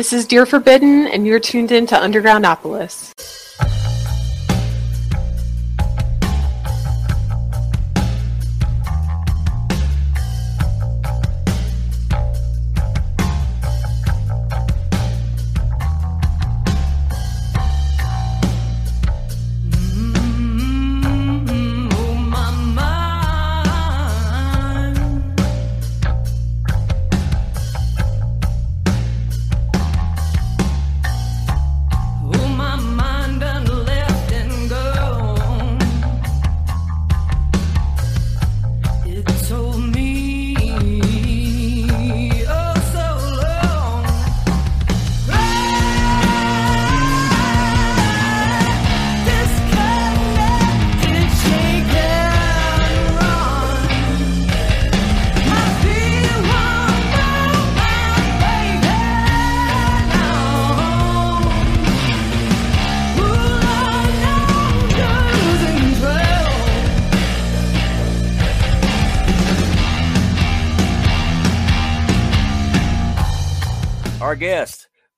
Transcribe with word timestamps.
This 0.00 0.14
is 0.14 0.24
Dear 0.24 0.46
Forbidden, 0.46 1.08
and 1.08 1.26
you're 1.26 1.38
tuned 1.38 1.70
in 1.70 1.86
to 1.88 1.94
Undergroundopolis. 1.94 3.12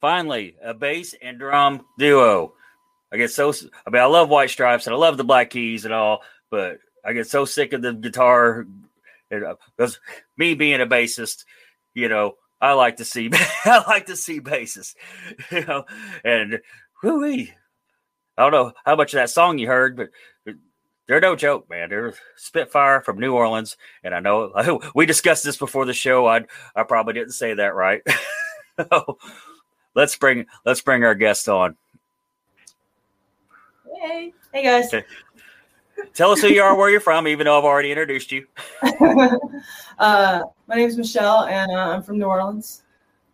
Finally 0.01 0.57
a 0.63 0.75
bass 0.75 1.15
and 1.23 1.39
drum 1.39 1.87
duo. 1.97 2.55
I 3.13 3.17
get 3.17 3.31
so 3.31 3.53
I 3.87 3.91
mean 3.91 4.03
I 4.03 4.07
love 4.07 4.29
White 4.29 4.51
Stripes 4.51 4.87
and 4.87 4.95
I 4.95 4.99
love 4.99 5.17
the 5.17 5.25
Black 5.25 5.51
Keys 5.51 5.85
and 5.85 5.95
all, 5.95 6.23
but 6.51 6.79
I 7.05 7.13
get 7.13 7.29
so 7.29 7.45
sick 7.45 7.73
of 7.73 7.83
the 7.83 7.93
guitar 7.93 8.67
because 9.31 9.97
uh, 9.97 10.11
me 10.37 10.55
being 10.55 10.81
a 10.81 10.87
bassist, 10.87 11.45
you 11.95 12.09
know, 12.09 12.35
I 12.61 12.73
like 12.73 12.97
to 12.97 13.05
see 13.05 13.31
I 13.65 13.85
like 13.87 14.07
to 14.07 14.17
see 14.17 14.41
basses, 14.41 14.95
you 15.53 15.65
know, 15.65 15.85
and 16.25 16.61
whoo 17.03 17.25
I 17.25 17.49
don't 18.37 18.53
know 18.53 18.73
how 18.85 18.97
much 18.97 19.15
of 19.15 19.19
that 19.19 19.31
song 19.31 19.59
you 19.59 19.69
heard, 19.69 19.97
but 19.97 20.09
they're 21.07 21.21
no 21.21 21.37
joke, 21.37 21.69
man. 21.69 21.91
They're 21.91 22.15
Spitfire 22.37 23.03
from 23.03 23.19
New 23.19 23.35
Orleans, 23.35 23.77
and 24.03 24.15
I 24.15 24.21
know 24.21 24.81
we 24.95 25.07
discussed 25.07 25.45
this 25.45 25.57
before 25.57 25.85
the 25.85 25.93
show. 25.93 26.27
I 26.27 26.45
I 26.75 26.83
probably 26.83 27.15
didn't 27.15 27.33
say 27.33 27.55
that 27.55 27.75
right. 27.75 28.03
let's 29.95 30.17
bring 30.17 30.47
let's 30.65 30.81
bring 30.81 31.05
our 31.05 31.15
guest 31.15 31.49
on. 31.49 31.77
Hey, 34.01 34.33
hey 34.53 34.63
guys. 34.63 34.93
Okay. 34.93 35.07
Tell 36.15 36.33
us 36.33 36.41
who 36.41 36.49
you 36.49 36.63
are, 36.63 36.75
where 36.75 36.91
you're 36.91 37.01
from, 37.01 37.29
even 37.29 37.45
though 37.45 37.59
I've 37.59 37.65
already 37.65 37.91
introduced 37.91 38.33
you. 38.33 38.47
uh, 39.99 40.43
my 40.67 40.75
name 40.75 40.89
is 40.89 40.97
Michelle, 40.97 41.45
and 41.45 41.71
uh, 41.71 41.91
I'm 41.91 42.03
from 42.03 42.19
New 42.19 42.25
Orleans. 42.25 42.83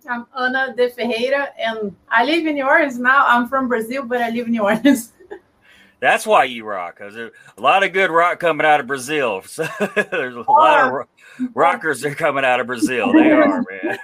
I'm 0.09 0.27
Ana 0.35 0.75
de 0.77 0.89
Ferreira, 0.91 1.49
and 1.59 1.95
I 2.11 2.25
live 2.25 2.47
in 2.47 2.55
New 2.55 2.67
Orleans 2.67 2.99
now. 2.99 3.27
I'm 3.27 3.49
from 3.49 3.69
Brazil, 3.69 4.05
but 4.05 4.21
I 4.21 4.31
live 4.31 4.47
in 4.47 4.53
New 4.53 4.63
Orleans. 4.63 5.13
That's 6.01 6.27
why 6.27 6.45
you 6.45 6.65
rock, 6.65 6.97
because 6.97 7.15
there's 7.15 7.33
a 7.57 7.61
lot 7.61 7.83
of 7.83 7.93
good 7.93 8.11
rock 8.11 8.39
coming 8.39 8.67
out 8.67 8.81
of 8.81 8.87
Brazil. 8.87 9.43
So 9.43 9.67
there's 9.95 10.37
a 10.37 10.51
lot 10.51 10.87
of 10.87 10.93
ro- 10.93 11.09
rockers 11.55 12.01
that 12.03 12.13
are 12.13 12.15
coming 12.15 12.45
out 12.45 12.61
of 12.61 12.69
Brazil. 12.69 13.13
They 13.13 13.33
are, 13.33 13.65
man. 13.69 13.99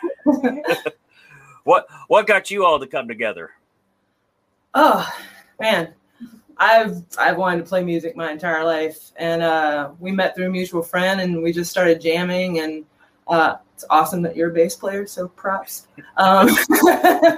What 1.64 1.86
what 2.08 2.26
got 2.26 2.50
you 2.50 2.64
all 2.64 2.78
to 2.78 2.86
come 2.86 3.08
together? 3.08 3.50
Oh 4.74 5.08
man, 5.60 5.94
I've 6.58 7.02
I've 7.18 7.36
wanted 7.36 7.58
to 7.58 7.68
play 7.68 7.82
music 7.82 8.16
my 8.16 8.30
entire 8.30 8.64
life, 8.64 9.12
and 9.16 9.42
uh, 9.42 9.90
we 9.98 10.12
met 10.12 10.36
through 10.36 10.46
a 10.46 10.50
mutual 10.50 10.82
friend, 10.82 11.20
and 11.20 11.42
we 11.42 11.52
just 11.52 11.70
started 11.70 12.00
jamming. 12.00 12.60
And 12.60 12.84
uh, 13.28 13.56
it's 13.74 13.84
awesome 13.90 14.22
that 14.22 14.36
you're 14.36 14.50
a 14.50 14.54
bass 14.54 14.76
player, 14.76 15.06
so 15.06 15.28
props. 15.28 15.88
Um, 16.16 16.48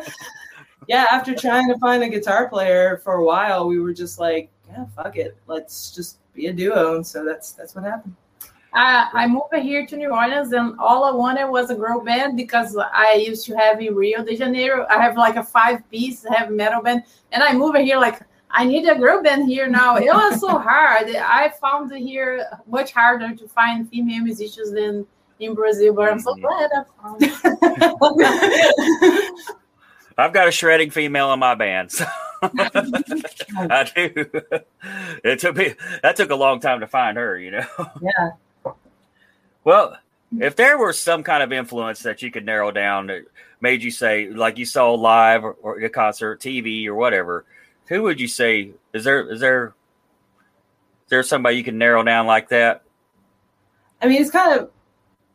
yeah, 0.89 1.07
after 1.11 1.35
trying 1.35 1.69
to 1.69 1.79
find 1.79 2.03
a 2.03 2.09
guitar 2.09 2.49
player 2.49 2.99
for 2.99 3.15
a 3.15 3.25
while, 3.25 3.67
we 3.67 3.79
were 3.81 3.95
just 3.95 4.19
like, 4.19 4.51
yeah, 4.69 4.87
fuck 4.97 5.17
it, 5.17 5.37
let's 5.47 5.95
just 5.95 6.19
be 6.35 6.47
a 6.47 6.53
duo. 6.53 6.97
And 6.97 7.07
so 7.07 7.25
that's 7.25 7.53
that's 7.53 7.75
what 7.75 7.85
happened. 7.85 8.17
I, 8.77 9.09
I 9.15 9.27
moved 9.27 9.55
here 9.55 9.87
to 9.87 9.97
New 9.97 10.11
Orleans 10.11 10.53
and 10.53 10.79
all 10.79 11.05
I 11.05 11.11
wanted 11.11 11.49
was 11.49 11.71
a 11.71 11.75
girl 11.75 12.01
band 12.01 12.37
because 12.37 12.77
I 12.77 13.15
used 13.27 13.47
to 13.47 13.57
have 13.57 13.81
in 13.81 13.95
Rio 13.95 14.23
de 14.23 14.37
Janeiro. 14.37 14.87
I 14.91 15.01
have 15.01 15.17
like 15.17 15.37
a 15.37 15.43
five 15.43 15.89
piece 15.91 16.27
heavy 16.29 16.55
metal 16.55 16.83
band, 16.83 17.05
and 17.33 17.43
I 17.43 17.55
moved 17.55 17.79
here 17.79 17.99
like 17.99 18.21
I 18.51 18.65
need 18.65 18.87
a 18.87 18.95
girl 18.95 19.23
band 19.23 19.49
here 19.49 19.67
now. 19.67 19.97
It 19.97 20.13
was 20.13 20.41
so 20.41 20.59
hard. 20.59 21.09
I 21.09 21.53
found 21.59 21.91
here 21.91 22.47
much 22.67 22.93
harder 22.93 23.35
to 23.35 23.49
find 23.49 23.89
female 23.89 24.23
musicians 24.23 24.71
than 24.73 25.07
in 25.41 25.55
Brazil, 25.55 25.95
but 25.95 26.13
I'm 26.13 26.21
so 26.21 26.35
mm-hmm. 26.35 26.43
glad 26.43 26.71
I 26.77 26.85
found. 27.01 27.23
I've 30.19 30.33
got 30.33 30.49
a 30.49 30.51
shredding 30.51 30.91
female 30.91 31.33
in 31.33 31.39
my 31.39 31.55
band. 31.55 31.93
So. 31.93 32.05
I 32.43 33.91
do. 33.95 34.31
It 35.25 35.39
took 35.39 35.57
me 35.57 35.75
that 36.03 36.17
took 36.17 36.31
a 36.31 36.35
long 36.35 36.61
time 36.61 36.81
to 36.81 36.87
find 36.87 37.17
her, 37.17 37.39
you 37.39 37.53
know. 37.53 37.67
Yeah. 38.03 38.31
Well, 39.67 39.99
if 40.39 40.55
there 40.55 40.79
were 40.79 40.93
some 40.93 41.25
kind 41.25 41.43
of 41.43 41.53
influence 41.53 42.05
that 42.05 42.23
you 42.23 42.31
could 42.31 42.47
narrow 42.47 42.71
down 42.71 43.09
that 43.09 43.25
made 43.61 43.83
you 43.83 43.91
say, 43.91 44.31
like 44.31 44.59
you 44.59 44.65
saw 44.65 44.93
live 44.95 45.43
or, 45.43 45.55
or 45.55 45.81
a 45.81 45.91
concert, 45.91 46.41
TV 46.41 46.87
or 46.87 46.95
whatever, 46.95 47.45
who 47.89 48.05
would 48.05 48.21
you 48.21 48.29
say 48.29 48.71
is 48.93 49.03
there? 49.03 49.29
Is 49.29 49.41
there? 49.41 49.75
Is 51.07 51.11
there 51.11 51.25
somebody 51.25 51.57
you 51.57 51.65
can 51.65 51.79
narrow 51.79 52.05
down 52.05 52.29
like 52.29 52.49
that? 52.51 52.85
I 54.01 54.07
mean, 54.07 54.23
it's 54.23 54.31
kind 54.31 54.61
of. 54.61 54.71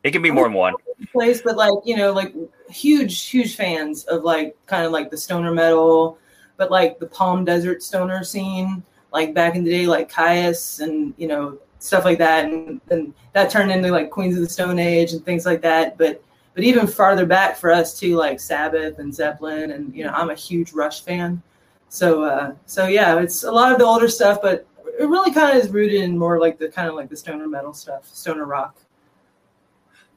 It 0.05 0.11
can 0.11 0.21
be 0.21 0.31
more 0.31 0.45
than 0.45 0.53
one 0.53 0.75
place, 1.11 1.41
but 1.41 1.57
like 1.57 1.73
you 1.83 1.97
know, 1.97 2.13
like 2.13 2.33
huge, 2.69 3.23
huge 3.23 3.57
fans 3.57 4.05
of 4.05 4.23
like 4.23 4.55
kind 4.65 4.85
of 4.85 4.93
like 4.93 5.11
the 5.11 5.17
stoner 5.17 5.53
metal, 5.53 6.17
but 6.55 6.71
like 6.71 6.99
the 6.99 7.07
Palm 7.07 7.43
Desert 7.43 7.83
stoner 7.83 8.23
scene, 8.23 8.81
like 9.11 9.33
back 9.33 9.55
in 9.55 9.65
the 9.65 9.71
day, 9.71 9.87
like 9.87 10.09
Kyuss 10.09 10.79
and 10.79 11.13
you 11.17 11.27
know 11.27 11.59
stuff 11.81 12.05
like 12.05 12.19
that, 12.19 12.45
and, 12.45 12.79
and 12.89 13.13
that 13.33 13.49
turned 13.49 13.71
into 13.71 13.89
like 13.89 14.09
Queens 14.09 14.35
of 14.35 14.41
the 14.43 14.49
Stone 14.49 14.79
Age 14.79 15.13
and 15.13 15.25
things 15.25 15.45
like 15.45 15.61
that. 15.61 15.97
But 15.97 16.23
but 16.53 16.63
even 16.63 16.85
farther 16.85 17.25
back 17.25 17.57
for 17.57 17.71
us 17.71 17.97
too, 17.97 18.15
like 18.15 18.39
Sabbath 18.39 18.99
and 18.99 19.13
Zeppelin, 19.13 19.71
and 19.71 19.93
you 19.95 20.03
know 20.03 20.11
I'm 20.11 20.29
a 20.29 20.35
huge 20.35 20.73
Rush 20.73 21.03
fan. 21.03 21.41
So 21.89 22.23
uh, 22.23 22.53
so 22.65 22.87
yeah, 22.87 23.19
it's 23.19 23.43
a 23.43 23.51
lot 23.51 23.71
of 23.71 23.79
the 23.79 23.85
older 23.85 24.07
stuff, 24.07 24.41
but 24.41 24.67
it 24.99 25.05
really 25.05 25.31
kind 25.31 25.57
of 25.57 25.63
is 25.63 25.71
rooted 25.71 26.01
in 26.01 26.17
more 26.17 26.39
like 26.39 26.57
the 26.57 26.69
kind 26.69 26.87
of 26.87 26.95
like 26.95 27.09
the 27.09 27.15
stoner 27.15 27.47
metal 27.47 27.73
stuff, 27.73 28.07
stoner 28.07 28.45
rock. 28.45 28.77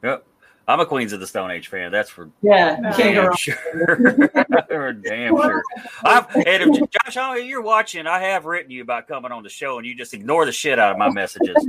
Yep. 0.02 0.26
I'm 0.66 0.80
a 0.80 0.86
Queens 0.86 1.12
of 1.12 1.20
the 1.20 1.26
Stone 1.26 1.50
Age 1.50 1.68
fan. 1.68 1.92
That's 1.92 2.08
for 2.08 2.30
yeah, 2.40 2.94
damn 2.96 3.34
sure. 3.36 3.54
damn 5.02 5.36
sure. 5.36 5.62
I've, 6.04 6.34
and 6.34 6.46
if, 6.46 6.90
Josh, 6.90 7.16
oh, 7.18 7.34
you're 7.34 7.60
watching. 7.60 8.06
I 8.06 8.20
have 8.20 8.46
written 8.46 8.70
you 8.70 8.80
about 8.80 9.06
coming 9.06 9.30
on 9.30 9.42
the 9.42 9.50
show, 9.50 9.76
and 9.76 9.86
you 9.86 9.94
just 9.94 10.14
ignore 10.14 10.46
the 10.46 10.52
shit 10.52 10.78
out 10.78 10.92
of 10.92 10.98
my 10.98 11.10
messages. 11.10 11.54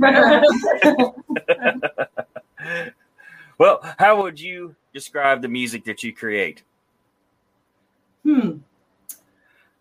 well, 3.58 3.80
how 3.98 4.22
would 4.22 4.40
you 4.40 4.74
describe 4.94 5.42
the 5.42 5.48
music 5.48 5.84
that 5.84 6.02
you 6.02 6.14
create? 6.14 6.62
Hmm. 8.24 8.58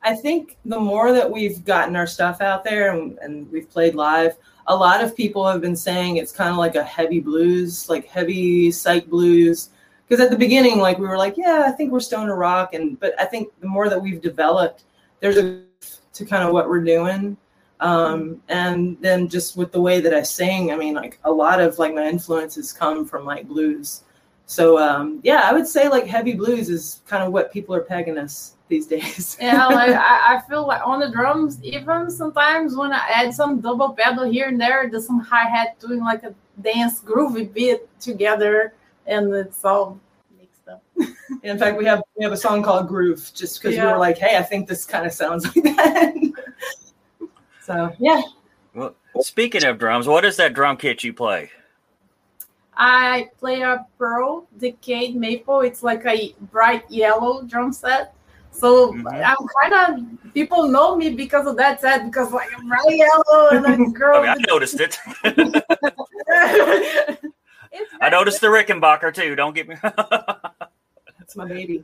I 0.06 0.14
think 0.14 0.58
the 0.66 0.80
more 0.80 1.12
that 1.12 1.30
we've 1.30 1.66
gotten 1.66 1.96
our 1.96 2.06
stuff 2.06 2.40
out 2.40 2.64
there 2.64 2.92
and, 2.92 3.18
and 3.18 3.52
we've 3.52 3.70
played 3.70 3.96
live, 3.96 4.38
a 4.68 4.76
lot 4.76 5.04
of 5.04 5.18
people 5.18 5.48
have 5.48 5.62
been 5.62 5.76
saying 5.76 6.18
it's 6.18 6.32
kind 6.32 6.52
of 6.52 6.58
like 6.58 6.76
a 6.76 6.84
heavy 6.84 7.20
blues, 7.20 7.90
like 7.90 8.06
heavy 8.06 8.70
psych 8.70 9.08
blues. 9.08 9.70
Because 10.08 10.24
at 10.24 10.30
the 10.30 10.38
beginning, 10.38 10.78
like 10.78 11.00
we 11.00 11.08
were 11.08 11.18
like, 11.18 11.38
yeah, 11.38 11.64
I 11.66 11.72
think 11.72 11.92
we're 11.92 12.00
stoner 12.00 12.36
rock, 12.36 12.76
and 12.76 13.00
but 13.00 13.20
I 13.20 13.26
think 13.26 13.50
the 13.60 13.68
more 13.68 13.90
that 13.90 14.00
we've 14.00 14.22
developed, 14.22 14.84
there's 15.20 15.38
a 15.38 15.64
to 16.14 16.26
kind 16.26 16.44
of 16.44 16.54
what 16.54 16.70
we're 16.70 16.84
doing. 16.84 17.36
Um, 17.80 18.42
and 18.48 18.98
then 19.02 19.28
just 19.28 19.58
with 19.58 19.72
the 19.72 19.82
way 19.82 20.00
that 20.02 20.14
I 20.14 20.22
sing, 20.22 20.72
I 20.72 20.78
mean, 20.78 20.94
like 20.94 21.20
a 21.24 21.32
lot 21.32 21.60
of 21.60 21.80
like 21.80 21.96
my 21.96 22.08
influences 22.08 22.72
come 22.72 23.06
from 23.06 23.26
like 23.26 23.48
blues. 23.48 24.04
So 24.46 24.78
um, 24.78 25.20
yeah, 25.24 25.42
I 25.44 25.54
would 25.54 25.68
say 25.68 25.90
like 25.90 26.06
heavy 26.06 26.34
blues 26.34 26.70
is 26.70 27.02
kind 27.08 27.24
of 27.24 27.34
what 27.34 27.52
people 27.52 27.74
are 27.74 27.82
pegging 27.82 28.20
us 28.20 28.55
these 28.68 28.88
days. 28.88 29.38
yeah, 29.40 29.68
like 29.68 29.90
I, 29.96 30.36
I, 30.36 30.42
feel 30.48 30.66
like 30.68 30.86
on 30.86 31.00
the 31.00 31.10
drums, 31.10 31.62
even 31.64 32.10
sometimes 32.10 32.76
when 32.76 32.92
I 32.92 33.08
add 33.14 33.34
some 33.34 33.62
double 33.62 33.94
pedal 33.94 34.30
here 34.30 34.48
and 34.48 34.60
there, 34.60 34.90
there's 34.90 35.06
some 35.06 35.20
hi 35.20 35.48
hat 35.48 35.80
doing 35.80 36.00
like 36.00 36.24
a 36.24 36.34
dance 36.62 37.02
groovy 37.02 37.52
beat 37.52 37.82
together, 38.00 38.74
and 39.06 39.34
it's 39.34 39.64
all 39.64 40.00
mixed 40.38 40.68
up. 40.68 40.84
In 41.44 41.58
fact, 41.58 41.78
we 41.78 41.86
have 41.86 42.02
we 42.18 42.24
have 42.24 42.34
a 42.34 42.38
song 42.38 42.64
called 42.64 42.88
Groove 42.88 43.32
just 43.34 43.62
because 43.62 43.78
we 43.78 43.84
were 43.84 43.98
like, 43.98 44.18
hey, 44.18 44.38
I 44.38 44.44
think 44.44 44.68
this 44.68 44.86
kind 44.86 45.06
of 45.06 45.14
sounds 45.14 45.46
like 45.56 45.64
that. 45.64 46.16
so 47.62 47.92
yeah, 48.00 48.22
Well, 48.74 48.96
speaking 49.22 49.64
of 49.64 49.78
drums, 49.78 50.08
what 50.08 50.26
is 50.26 50.38
that 50.38 50.54
drum 50.54 50.78
kit 50.78 51.04
you 51.04 51.14
play? 51.14 51.52
I 52.78 53.30
play 53.40 53.62
a 53.62 53.86
Pearl 53.98 54.48
Decade 54.58 55.16
Maple. 55.16 55.62
It's 55.62 55.82
like 55.82 56.06
a 56.06 56.36
bright 56.52 56.90
yellow 56.92 57.44
drum 57.44 57.72
set. 57.72 58.14
So 58.56 58.94
Mhm. 58.94 59.06
I'm 59.24 59.48
kind 59.62 59.74
of 60.24 60.34
people 60.34 60.68
know 60.70 60.96
me 60.96 61.10
because 61.14 61.46
of 61.46 61.58
that 61.58 61.82
set 61.82 62.06
because 62.06 62.32
like 62.32 62.50
I'm 62.58 62.68
bright 62.68 62.86
yellow 62.90 63.50
and 63.52 63.66
a 63.66 63.90
girl. 64.00 64.18
I 64.20 64.22
mean, 64.22 64.30
I 64.30 64.36
noticed 64.48 64.80
it. 64.80 64.98
I 68.02 68.10
noticed 68.10 68.40
the 68.42 68.48
Rickenbacker 68.48 69.14
too. 69.14 69.36
Don't 69.36 69.54
get 69.54 69.68
me. 69.68 69.76
that's 69.84 71.36
my 71.36 71.46
baby. 71.48 71.84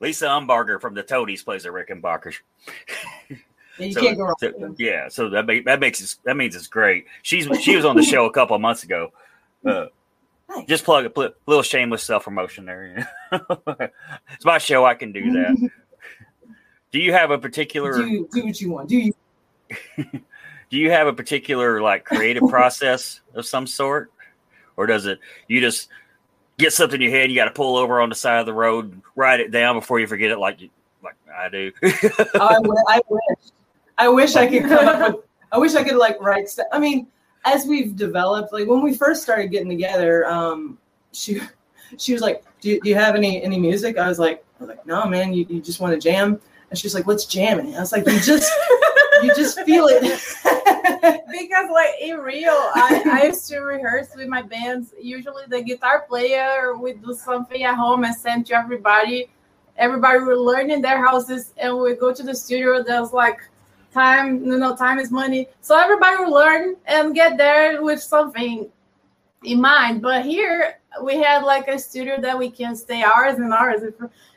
Lisa 0.00 0.26
Umbarger 0.26 0.80
from 0.80 0.94
the 0.94 1.02
Toadies 1.02 1.42
plays 1.42 1.64
the 1.64 1.70
Rickenbacker. 1.70 2.32
you 3.78 3.92
So- 3.92 4.00
can't 4.00 4.16
go 4.16 4.24
wrong. 4.24 4.36
so- 4.38 4.74
yeah, 4.78 5.08
so 5.08 5.28
that 5.30 5.46
make, 5.46 5.64
that 5.64 5.80
makes 5.80 6.00
it, 6.00 6.14
that 6.24 6.36
means 6.36 6.54
it's 6.54 6.68
great. 6.68 7.06
She's 7.22 7.48
she 7.60 7.74
was 7.74 7.84
on 7.84 7.96
the 7.96 8.02
show 8.04 8.26
a 8.26 8.30
couple 8.32 8.54
of 8.54 8.62
months 8.62 8.84
ago. 8.84 9.12
Uh, 9.66 9.86
Just 10.66 10.84
plug 10.84 11.04
a 11.04 11.32
little 11.46 11.62
shameless 11.62 12.02
self 12.02 12.24
promotion 12.24 12.64
there. 12.64 13.08
it's 13.32 14.44
my 14.44 14.58
show. 14.58 14.84
I 14.84 14.94
can 14.94 15.12
do 15.12 15.32
that. 15.32 15.70
Do 16.90 16.98
you 16.98 17.12
have 17.12 17.30
a 17.30 17.38
particular 17.38 17.92
do 17.92 18.26
do 18.32 18.46
what 18.46 18.60
you 18.62 18.70
want. 18.70 18.88
Do 18.88 18.96
you? 18.96 19.12
do 20.70 20.76
you 20.78 20.90
have 20.90 21.06
a 21.06 21.12
particular 21.12 21.82
like 21.82 22.06
creative 22.06 22.48
process 22.48 23.20
of 23.34 23.44
some 23.44 23.66
sort 23.66 24.10
or 24.78 24.86
does 24.86 25.04
it 25.04 25.18
you 25.48 25.60
just 25.60 25.90
get 26.56 26.72
something 26.72 27.02
in 27.02 27.10
your 27.10 27.20
head 27.20 27.28
you 27.28 27.36
got 27.36 27.44
to 27.44 27.50
pull 27.50 27.76
over 27.76 28.00
on 28.00 28.08
the 28.08 28.14
side 28.14 28.40
of 28.40 28.46
the 28.46 28.54
road 28.54 29.02
write 29.16 29.40
it 29.40 29.50
down 29.50 29.76
before 29.76 30.00
you 30.00 30.06
forget 30.06 30.30
it 30.30 30.38
like 30.38 30.62
you 30.62 30.70
like 31.04 31.14
i 31.36 31.50
do 31.50 31.70
I, 31.82 32.58
I 32.88 33.00
wish. 33.10 33.52
I 33.98 34.08
wish 34.08 34.36
I 34.36 34.46
could 34.46 34.62
come 34.62 34.88
up 34.88 35.14
with. 35.14 35.24
I 35.50 35.58
wish 35.58 35.74
I 35.74 35.82
could 35.82 35.96
like 35.96 36.20
write 36.20 36.48
stuff. 36.48 36.66
I 36.72 36.78
mean, 36.78 37.08
as 37.44 37.66
we've 37.66 37.96
developed, 37.96 38.52
like 38.52 38.66
when 38.66 38.82
we 38.82 38.94
first 38.94 39.22
started 39.22 39.50
getting 39.50 39.68
together, 39.68 40.26
um, 40.26 40.78
she 41.12 41.40
she 41.96 42.12
was 42.12 42.22
like, 42.22 42.44
"Do 42.60 42.70
you, 42.70 42.80
do 42.80 42.88
you 42.88 42.94
have 42.94 43.14
any 43.14 43.42
any 43.42 43.58
music?" 43.58 43.98
I 43.98 44.08
was 44.08 44.18
like, 44.18 44.44
"I 44.58 44.64
was 44.64 44.68
like, 44.68 44.86
no, 44.86 45.06
man. 45.06 45.32
You, 45.32 45.46
you 45.48 45.60
just 45.60 45.80
want 45.80 45.94
to 45.94 46.00
jam?" 46.00 46.40
And 46.70 46.78
she's 46.78 46.94
like, 46.94 47.06
"Let's 47.06 47.24
jam 47.24 47.60
it." 47.60 47.74
I 47.74 47.80
was 47.80 47.92
like, 47.92 48.06
"You 48.06 48.20
just 48.20 48.52
you 49.22 49.34
just 49.34 49.60
feel 49.62 49.86
it." 49.88 50.02
because 51.30 51.70
like 51.70 51.94
in 52.00 52.18
real, 52.18 52.50
I, 52.52 53.02
I 53.22 53.26
used 53.26 53.48
to 53.48 53.60
rehearse 53.60 54.08
with 54.16 54.28
my 54.28 54.42
bands. 54.42 54.94
Usually 55.00 55.44
the 55.48 55.62
guitar 55.62 56.04
player 56.08 56.76
would 56.76 57.02
do 57.02 57.14
something 57.14 57.62
at 57.62 57.76
home 57.76 58.04
and 58.04 58.14
send 58.14 58.46
to 58.46 58.54
everybody. 58.54 59.30
Everybody 59.76 60.18
would 60.18 60.38
learn 60.38 60.70
in 60.70 60.82
their 60.82 61.04
houses 61.04 61.54
and 61.56 61.78
we 61.78 61.94
go 61.94 62.12
to 62.12 62.22
the 62.22 62.34
studio. 62.34 62.82
There's 62.82 63.12
like 63.12 63.38
time, 63.92 64.44
you 64.44 64.58
know, 64.58 64.76
time 64.76 64.98
is 64.98 65.10
money. 65.10 65.48
So 65.60 65.78
everybody 65.78 66.16
will 66.18 66.32
learn 66.32 66.76
and 66.86 67.14
get 67.14 67.36
there 67.36 67.82
with 67.82 68.02
something 68.02 68.68
in 69.44 69.60
mind. 69.60 70.02
But 70.02 70.24
here 70.24 70.78
we 71.02 71.16
had 71.16 71.44
like 71.44 71.68
a 71.68 71.78
studio 71.78 72.20
that 72.20 72.38
we 72.38 72.50
can 72.50 72.76
stay 72.76 73.02
hours 73.02 73.38
and 73.38 73.52
hours. 73.52 73.82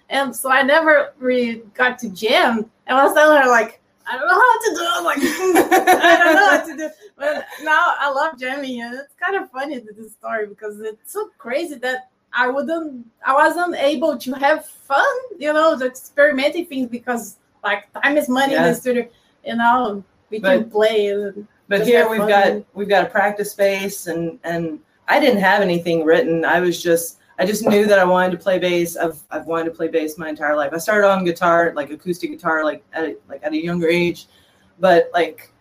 And 0.09 0.35
so 0.35 0.51
I 0.51 0.61
never 0.61 1.13
really 1.19 1.63
got 1.73 1.99
to 1.99 2.09
jam. 2.09 2.69
And 2.87 2.97
I 2.97 3.05
was 3.05 3.13
telling 3.13 3.41
her 3.41 3.49
like, 3.49 3.81
I 4.11 4.17
don't 4.17 4.27
know 4.27 4.33
how 4.33 4.59
to 4.59 4.75
do 4.75 4.81
it. 4.81 5.03
Like 5.03 5.17
I 6.01 6.17
don't 6.17 6.35
know 6.35 6.47
what 6.47 6.65
to 6.65 6.77
do. 6.77 6.89
But 7.17 7.45
now 7.63 7.93
I 7.99 8.11
love 8.11 8.39
jamming, 8.39 8.81
and 8.81 8.95
it's 8.95 9.13
kind 9.19 9.41
of 9.41 9.49
funny 9.51 9.77
this 9.79 10.13
story 10.13 10.47
because 10.47 10.79
it's 10.81 11.13
so 11.13 11.29
crazy 11.37 11.75
that 11.75 12.09
I 12.33 12.47
wouldn't, 12.47 13.05
I 13.25 13.33
wasn't 13.33 13.75
able 13.75 14.17
to 14.17 14.33
have 14.33 14.65
fun, 14.65 15.05
you 15.37 15.53
know, 15.53 15.77
the 15.77 15.85
experimenting 15.85 16.65
things 16.65 16.89
because 16.89 17.37
like 17.63 17.91
time 17.93 18.17
is 18.17 18.27
money 18.27 18.55
in 18.55 18.63
the 18.63 18.73
studio, 18.73 19.07
you 19.45 19.55
know, 19.55 20.03
we 20.29 20.39
can 20.39 20.69
play. 20.69 21.07
And, 21.07 21.47
But 21.67 21.85
here 21.85 22.09
we've 22.09 22.27
got 22.27 22.63
we've 22.73 22.89
got 22.89 23.05
a 23.05 23.09
practice 23.09 23.51
space, 23.51 24.07
and 24.07 24.39
and 24.43 24.79
I 25.07 25.19
didn't 25.19 25.41
have 25.41 25.61
anything 25.61 26.03
written. 26.03 26.45
I 26.45 26.59
was 26.59 26.81
just 26.81 27.19
I 27.39 27.45
just 27.45 27.65
knew 27.65 27.85
that 27.87 27.97
I 27.97 28.03
wanted 28.03 28.31
to 28.31 28.37
play 28.37 28.59
bass. 28.59 28.95
I've 28.95 29.19
I've 29.31 29.47
wanted 29.47 29.65
to 29.65 29.71
play 29.71 29.87
bass 29.87 30.17
my 30.17 30.29
entire 30.29 30.55
life. 30.55 30.73
I 30.73 30.77
started 30.77 31.07
on 31.07 31.25
guitar, 31.25 31.73
like 31.75 31.89
acoustic 31.89 32.31
guitar, 32.31 32.63
like 32.63 32.83
at 32.93 33.03
a, 33.03 33.17
like 33.27 33.41
at 33.43 33.51
a 33.51 33.57
younger 33.57 33.87
age, 33.87 34.27
but 34.79 35.09
like 35.13 35.51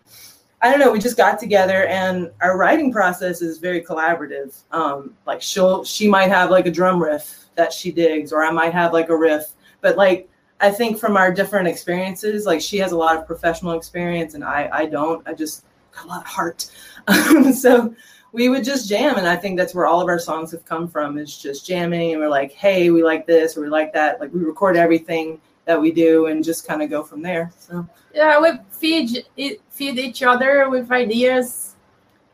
I 0.61 0.69
don't 0.69 0.79
know. 0.79 0.91
We 0.91 0.99
just 0.99 1.17
got 1.17 1.39
together, 1.39 1.87
and 1.87 2.29
our 2.39 2.55
writing 2.55 2.93
process 2.93 3.41
is 3.41 3.57
very 3.57 3.81
collaborative. 3.81 4.61
Um, 4.71 5.15
like 5.25 5.41
she'll 5.41 5.83
she 5.83 6.07
might 6.07 6.29
have 6.29 6.51
like 6.51 6.67
a 6.67 6.71
drum 6.71 7.01
riff 7.01 7.45
that 7.55 7.73
she 7.73 7.91
digs, 7.91 8.31
or 8.31 8.43
I 8.43 8.51
might 8.51 8.73
have 8.73 8.93
like 8.93 9.09
a 9.09 9.17
riff, 9.17 9.53
but 9.81 9.97
like 9.97 10.29
I 10.61 10.69
think 10.71 10.99
from 10.99 11.17
our 11.17 11.33
different 11.33 11.67
experiences, 11.67 12.45
like 12.45 12.61
she 12.61 12.77
has 12.77 12.91
a 12.91 12.97
lot 12.97 13.17
of 13.17 13.25
professional 13.25 13.73
experience 13.73 14.33
and 14.33 14.43
I, 14.43 14.69
I 14.71 14.85
don't. 14.85 15.27
I 15.27 15.33
just 15.33 15.65
got 15.91 16.05
a 16.05 16.07
lot 16.07 16.21
of 16.21 16.27
heart. 16.27 16.71
Um, 17.07 17.53
so 17.65 17.93
we 18.31 18.49
would 18.49 18.63
just 18.63 18.87
jam. 18.87 19.17
And 19.17 19.27
I 19.27 19.35
think 19.35 19.57
that's 19.57 19.75
where 19.75 19.87
all 19.87 20.01
of 20.01 20.07
our 20.07 20.19
songs 20.19 20.51
have 20.51 20.63
come 20.65 20.87
from 20.87 21.17
is 21.17 21.37
just 21.37 21.65
jamming. 21.65 22.11
And 22.11 22.21
we're 22.21 22.29
like, 22.29 22.51
hey, 22.51 22.91
we 22.91 23.03
like 23.03 23.25
this 23.25 23.57
or 23.57 23.61
we 23.61 23.69
like 23.69 23.91
that. 23.93 24.19
Like 24.19 24.33
we 24.33 24.41
record 24.41 24.77
everything 24.77 25.41
that 25.65 25.79
we 25.79 25.91
do 25.91 26.27
and 26.27 26.43
just 26.43 26.67
kind 26.67 26.81
of 26.81 26.89
go 26.89 27.03
from 27.03 27.21
there. 27.21 27.51
So 27.57 27.87
yeah, 28.13 28.39
we 28.39 28.49
feed 28.71 29.25
feed 29.69 29.99
each 29.99 30.23
other 30.23 30.69
with 30.69 30.91
ideas. 30.91 31.75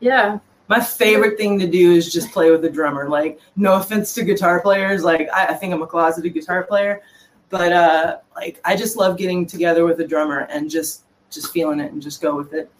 Yeah, 0.00 0.38
my 0.68 0.80
favorite 0.80 1.38
thing 1.38 1.58
to 1.58 1.66
do 1.66 1.92
is 1.92 2.12
just 2.12 2.30
play 2.30 2.50
with 2.50 2.62
the 2.62 2.68
drummer. 2.68 3.08
Like, 3.08 3.40
no 3.56 3.74
offense 3.74 4.12
to 4.14 4.22
guitar 4.22 4.60
players. 4.60 5.02
Like, 5.02 5.28
I, 5.32 5.46
I 5.46 5.54
think 5.54 5.72
I'm 5.72 5.82
a 5.82 5.86
closeted 5.86 6.34
guitar 6.34 6.62
player, 6.62 7.02
but 7.50 7.72
uh, 7.72 8.18
like, 8.36 8.60
I 8.64 8.76
just 8.76 8.96
love 8.96 9.16
getting 9.16 9.46
together 9.46 9.84
with 9.84 10.00
a 10.00 10.06
drummer 10.06 10.40
and 10.50 10.68
just 10.70 11.04
just 11.30 11.52
feeling 11.52 11.80
it 11.80 11.92
and 11.92 12.00
just 12.00 12.20
go 12.20 12.36
with 12.36 12.52
it. 12.54 12.70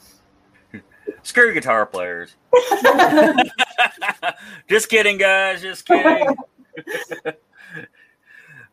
screw 1.22 1.52
guitar 1.52 1.86
players. 1.86 2.36
Just 4.68 4.88
kidding 4.88 5.18
guys 5.18 5.62
just 5.62 5.86
kidding. 5.86 6.34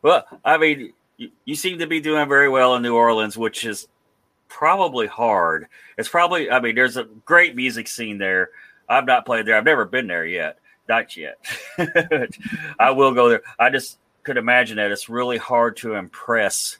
Well 0.02 0.24
i 0.44 0.56
mean 0.56 0.92
you, 1.16 1.30
you 1.44 1.54
seem 1.54 1.78
to 1.78 1.86
be 1.86 2.00
doing 2.00 2.28
very 2.28 2.48
well 2.48 2.74
in 2.76 2.82
new 2.82 2.94
orleans 2.94 3.36
which 3.36 3.64
is 3.64 3.88
probably 4.48 5.06
hard. 5.06 5.66
It's 5.98 6.08
probably 6.08 6.50
i 6.50 6.60
mean 6.60 6.74
there's 6.74 6.96
a 6.96 7.04
great 7.04 7.56
music 7.56 7.88
scene 7.88 8.18
there. 8.18 8.50
I've 8.88 9.06
not 9.06 9.26
played 9.26 9.46
there. 9.46 9.56
I've 9.56 9.64
never 9.64 9.84
been 9.84 10.06
there 10.06 10.26
yet. 10.26 10.58
Not 10.88 11.16
yet. 11.16 11.38
I 12.78 12.90
will 12.92 13.12
go 13.12 13.28
there. 13.28 13.42
I 13.58 13.70
just 13.70 13.98
could 14.26 14.36
imagine 14.36 14.76
that 14.76 14.90
it's 14.90 15.08
really 15.08 15.38
hard 15.38 15.76
to 15.78 15.94
impress 15.94 16.78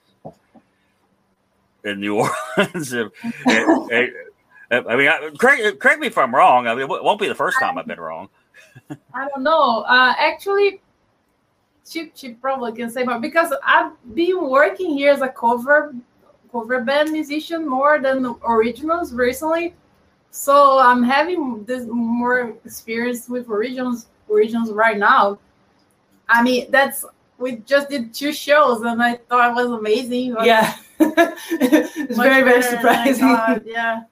in 1.85 2.01
new 2.01 2.17
orleans 2.57 2.93
If- 2.93 3.13
it- 3.47 4.13
it- 4.13 4.15
I 4.69 4.97
mean, 4.97 5.37
correct, 5.39 5.79
correct 5.79 6.01
me 6.01 6.09
if 6.09 6.19
I'm 6.19 6.35
wrong. 6.35 6.67
I 6.67 6.75
mean, 6.75 6.83
it 6.91 7.05
won't 7.05 7.21
be 7.21 7.29
the 7.29 7.37
first 7.37 7.57
time 7.61 7.79
I've 7.79 7.87
been 7.87 8.01
wrong. 8.01 8.29
I 9.15 9.29
don't 9.29 9.45
know. 9.45 9.83
Uh, 9.83 10.13
actually, 10.19 10.81
she 11.89 12.11
she 12.17 12.31
probably 12.35 12.73
can 12.73 12.91
say 12.91 13.05
more 13.05 13.21
because 13.21 13.55
I've 13.65 13.93
been 14.17 14.51
working 14.51 14.91
here 14.99 15.13
as 15.13 15.23
a 15.23 15.29
cover 15.29 15.95
cover 16.51 16.81
band 16.81 17.13
musician 17.13 17.65
more 17.67 18.01
than 18.01 18.35
originals 18.45 19.15
recently. 19.15 19.73
So 20.33 20.81
I'm 20.81 21.05
having 21.05 21.63
this 21.65 21.87
more 21.87 22.49
experience 22.65 23.29
with 23.29 23.49
originals 23.49 24.09
originals 24.29 24.73
right 24.73 24.99
now. 24.99 25.39
I 26.29 26.43
mean, 26.43 26.73
that's 26.73 27.05
we 27.39 27.57
just 27.57 27.89
did 27.89 28.15
two 28.15 28.33
shows 28.33 28.83
and 28.83 29.03
I 29.03 29.17
thought 29.17 29.51
it 29.51 29.55
was 29.55 29.79
amazing. 29.79 30.33
It 30.33 30.47
Yeah, 30.47 30.77
it's 31.01 32.17
very 32.17 32.43
very 32.43 32.61
better 32.61 32.77
than 32.77 32.85
I 32.87 33.13
surprising. 33.13 33.63
Yeah. 33.67 34.03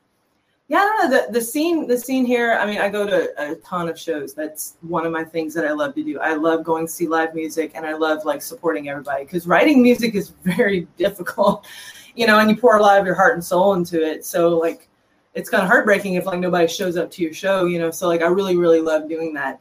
Yeah, 0.69 0.79
I 0.79 0.85
don't 0.85 1.11
know 1.11 1.27
the 1.27 1.33
the 1.33 1.41
scene. 1.43 1.87
The 1.87 1.99
scene 1.99 2.25
here. 2.25 2.55
I 2.55 2.65
mean, 2.65 2.79
I 2.79 2.89
go 2.89 3.07
to 3.07 3.31
a 3.37 3.55
ton 3.57 3.89
of 3.89 3.99
shows. 3.99 4.33
That's 4.33 4.77
one 4.81 5.05
of 5.05 5.13
my 5.13 5.23
things 5.23 5.53
that 5.55 5.67
I 5.67 5.73
love 5.73 5.95
to 5.95 6.03
do. 6.03 6.19
I 6.21 6.35
love 6.35 6.65
going 6.65 6.87
to 6.87 6.93
see 6.93 7.07
live 7.07 7.35
music, 7.35 7.73
and 7.75 7.85
I 7.85 7.93
love 7.93 8.25
like 8.25 8.41
supporting 8.41 8.89
everybody 8.89 9.25
because 9.25 9.47
writing 9.47 9.83
music 9.83 10.15
is 10.15 10.31
very 10.45 10.89
difficult, 10.97 11.67
you 12.15 12.27
know. 12.27 12.39
And 12.39 12.49
you 12.49 12.57
pour 12.57 12.79
a 12.79 12.83
lot 12.83 12.99
of 12.99 13.05
your 13.05 13.15
heart 13.15 13.35
and 13.35 13.45
soul 13.45 13.75
into 13.75 14.03
it. 14.03 14.25
So 14.25 14.57
like, 14.57 14.89
it's 15.35 15.51
kind 15.51 15.63
of 15.63 15.69
heartbreaking 15.69 16.15
if 16.15 16.25
like 16.25 16.41
nobody 16.41 16.67
shows 16.67 16.97
up 16.97 17.11
to 17.11 17.23
your 17.23 17.35
show, 17.35 17.67
you 17.67 17.79
know. 17.79 17.91
So 17.91 18.09
like, 18.09 18.23
I 18.23 18.27
really 18.29 18.57
really 18.57 18.81
love 18.81 19.07
doing 19.07 19.35
that. 19.35 19.61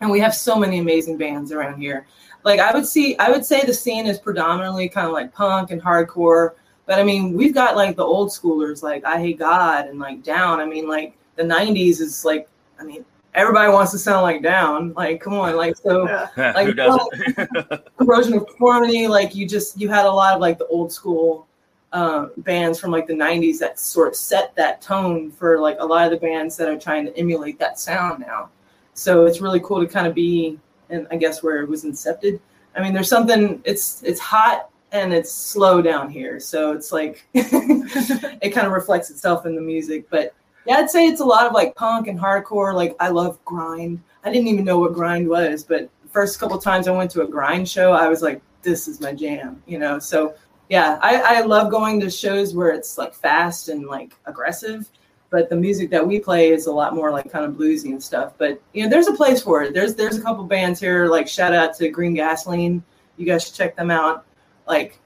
And 0.00 0.10
we 0.10 0.18
have 0.20 0.34
so 0.34 0.56
many 0.56 0.78
amazing 0.78 1.18
bands 1.18 1.52
around 1.52 1.78
here. 1.78 2.06
Like 2.44 2.60
I 2.60 2.72
would 2.72 2.86
see, 2.86 3.16
I 3.18 3.30
would 3.30 3.44
say 3.44 3.64
the 3.64 3.74
scene 3.74 4.06
is 4.06 4.18
predominantly 4.18 4.88
kind 4.88 5.06
of 5.06 5.12
like 5.12 5.32
punk 5.32 5.70
and 5.70 5.82
hardcore. 5.82 6.52
But 6.86 6.98
I 6.98 7.02
mean, 7.02 7.34
we've 7.34 7.54
got 7.54 7.76
like 7.76 7.96
the 7.96 8.04
old 8.04 8.30
schoolers, 8.30 8.82
like 8.82 9.02
Eyehategod 9.04 9.90
and 9.90 9.98
like 9.98 10.22
Down. 10.22 10.60
I 10.60 10.64
mean, 10.64 10.88
like 10.88 11.14
the 11.36 11.42
'90s 11.42 12.00
is 12.00 12.24
like, 12.24 12.48
I 12.80 12.84
mean, 12.84 13.04
everybody 13.34 13.70
wants 13.70 13.92
to 13.92 13.98
sound 13.98 14.22
like 14.22 14.42
Down. 14.42 14.94
Like, 14.94 15.20
come 15.20 15.34
on, 15.34 15.56
like 15.56 15.76
so. 15.76 16.08
Yeah. 16.08 16.52
Who 16.64 16.72
doesn't? 16.72 17.96
Corrosion 17.98 18.34
of 18.34 18.46
Conformity, 18.46 19.06
like 19.06 19.34
you 19.34 19.46
just 19.46 19.78
you 19.78 19.88
had 19.88 20.06
a 20.06 20.10
lot 20.10 20.34
of 20.34 20.40
like 20.40 20.58
the 20.58 20.66
old 20.66 20.92
school 20.92 21.46
uh, 21.92 22.28
bands 22.38 22.78
from 22.78 22.90
like 22.90 23.06
the 23.06 23.14
'90s 23.14 23.58
that 23.58 23.78
sort 23.78 24.08
of 24.08 24.16
set 24.16 24.54
that 24.56 24.80
tone 24.80 25.30
for 25.30 25.60
like 25.60 25.76
a 25.80 25.84
lot 25.84 26.04
of 26.06 26.10
the 26.10 26.26
bands 26.26 26.56
that 26.56 26.68
are 26.68 26.78
trying 26.78 27.06
to 27.06 27.16
emulate 27.18 27.58
that 27.58 27.78
sound 27.78 28.20
now. 28.20 28.50
So 28.94 29.26
it's 29.26 29.40
really 29.40 29.60
cool 29.60 29.80
to 29.80 29.86
kind 29.86 30.06
of 30.06 30.14
be 30.14 30.58
and 30.90 31.06
I 31.10 31.16
guess 31.16 31.42
where 31.42 31.60
it 31.62 31.68
was 31.68 31.84
incepted. 31.84 32.40
I 32.76 32.82
mean, 32.82 32.92
there's 32.92 33.08
something. 33.08 33.60
It's 33.64 34.02
it's 34.02 34.20
hot 34.20 34.70
and 34.92 35.12
it's 35.12 35.32
slow 35.32 35.82
down 35.82 36.10
here, 36.10 36.40
so 36.40 36.72
it's 36.72 36.92
like 36.92 37.26
it 37.34 38.50
kind 38.54 38.66
of 38.66 38.72
reflects 38.72 39.10
itself 39.10 39.46
in 39.46 39.54
the 39.54 39.60
music. 39.60 40.08
But 40.10 40.34
yeah, 40.66 40.76
I'd 40.76 40.90
say 40.90 41.06
it's 41.06 41.20
a 41.20 41.24
lot 41.24 41.46
of 41.46 41.52
like 41.52 41.74
punk 41.74 42.08
and 42.08 42.18
hardcore. 42.18 42.74
Like 42.74 42.96
I 43.00 43.08
love 43.08 43.42
grind. 43.44 44.02
I 44.24 44.32
didn't 44.32 44.48
even 44.48 44.64
know 44.64 44.78
what 44.78 44.94
grind 44.94 45.28
was, 45.28 45.64
but 45.64 45.88
first 46.12 46.38
couple 46.38 46.58
times 46.58 46.88
I 46.88 46.92
went 46.92 47.10
to 47.12 47.22
a 47.22 47.28
grind 47.28 47.68
show, 47.68 47.92
I 47.92 48.08
was 48.08 48.22
like, 48.22 48.40
this 48.62 48.88
is 48.88 49.00
my 49.00 49.12
jam, 49.12 49.62
you 49.66 49.78
know. 49.78 49.98
So 49.98 50.34
yeah, 50.68 50.98
I, 51.02 51.38
I 51.38 51.40
love 51.42 51.70
going 51.70 52.00
to 52.00 52.10
shows 52.10 52.54
where 52.54 52.70
it's 52.70 52.98
like 52.98 53.14
fast 53.14 53.68
and 53.68 53.86
like 53.86 54.14
aggressive 54.26 54.88
but 55.30 55.50
the 55.50 55.56
music 55.56 55.90
that 55.90 56.06
we 56.06 56.18
play 56.18 56.50
is 56.50 56.66
a 56.66 56.72
lot 56.72 56.94
more 56.94 57.10
like 57.10 57.30
kind 57.30 57.44
of 57.44 57.52
bluesy 57.52 57.90
and 57.90 58.02
stuff. 58.02 58.32
But 58.38 58.60
you 58.72 58.84
know, 58.84 58.90
there's 58.90 59.08
a 59.08 59.12
place 59.12 59.42
for 59.42 59.62
it. 59.62 59.74
There's 59.74 59.94
there's 59.94 60.16
a 60.16 60.22
couple 60.22 60.44
bands 60.44 60.80
here. 60.80 61.06
Like 61.06 61.28
shout 61.28 61.54
out 61.54 61.74
to 61.76 61.88
Green 61.90 62.14
Gasoline. 62.14 62.82
You 63.16 63.26
guys 63.26 63.44
should 63.44 63.54
check 63.54 63.76
them 63.76 63.90
out. 63.90 64.24
Like 64.66 64.98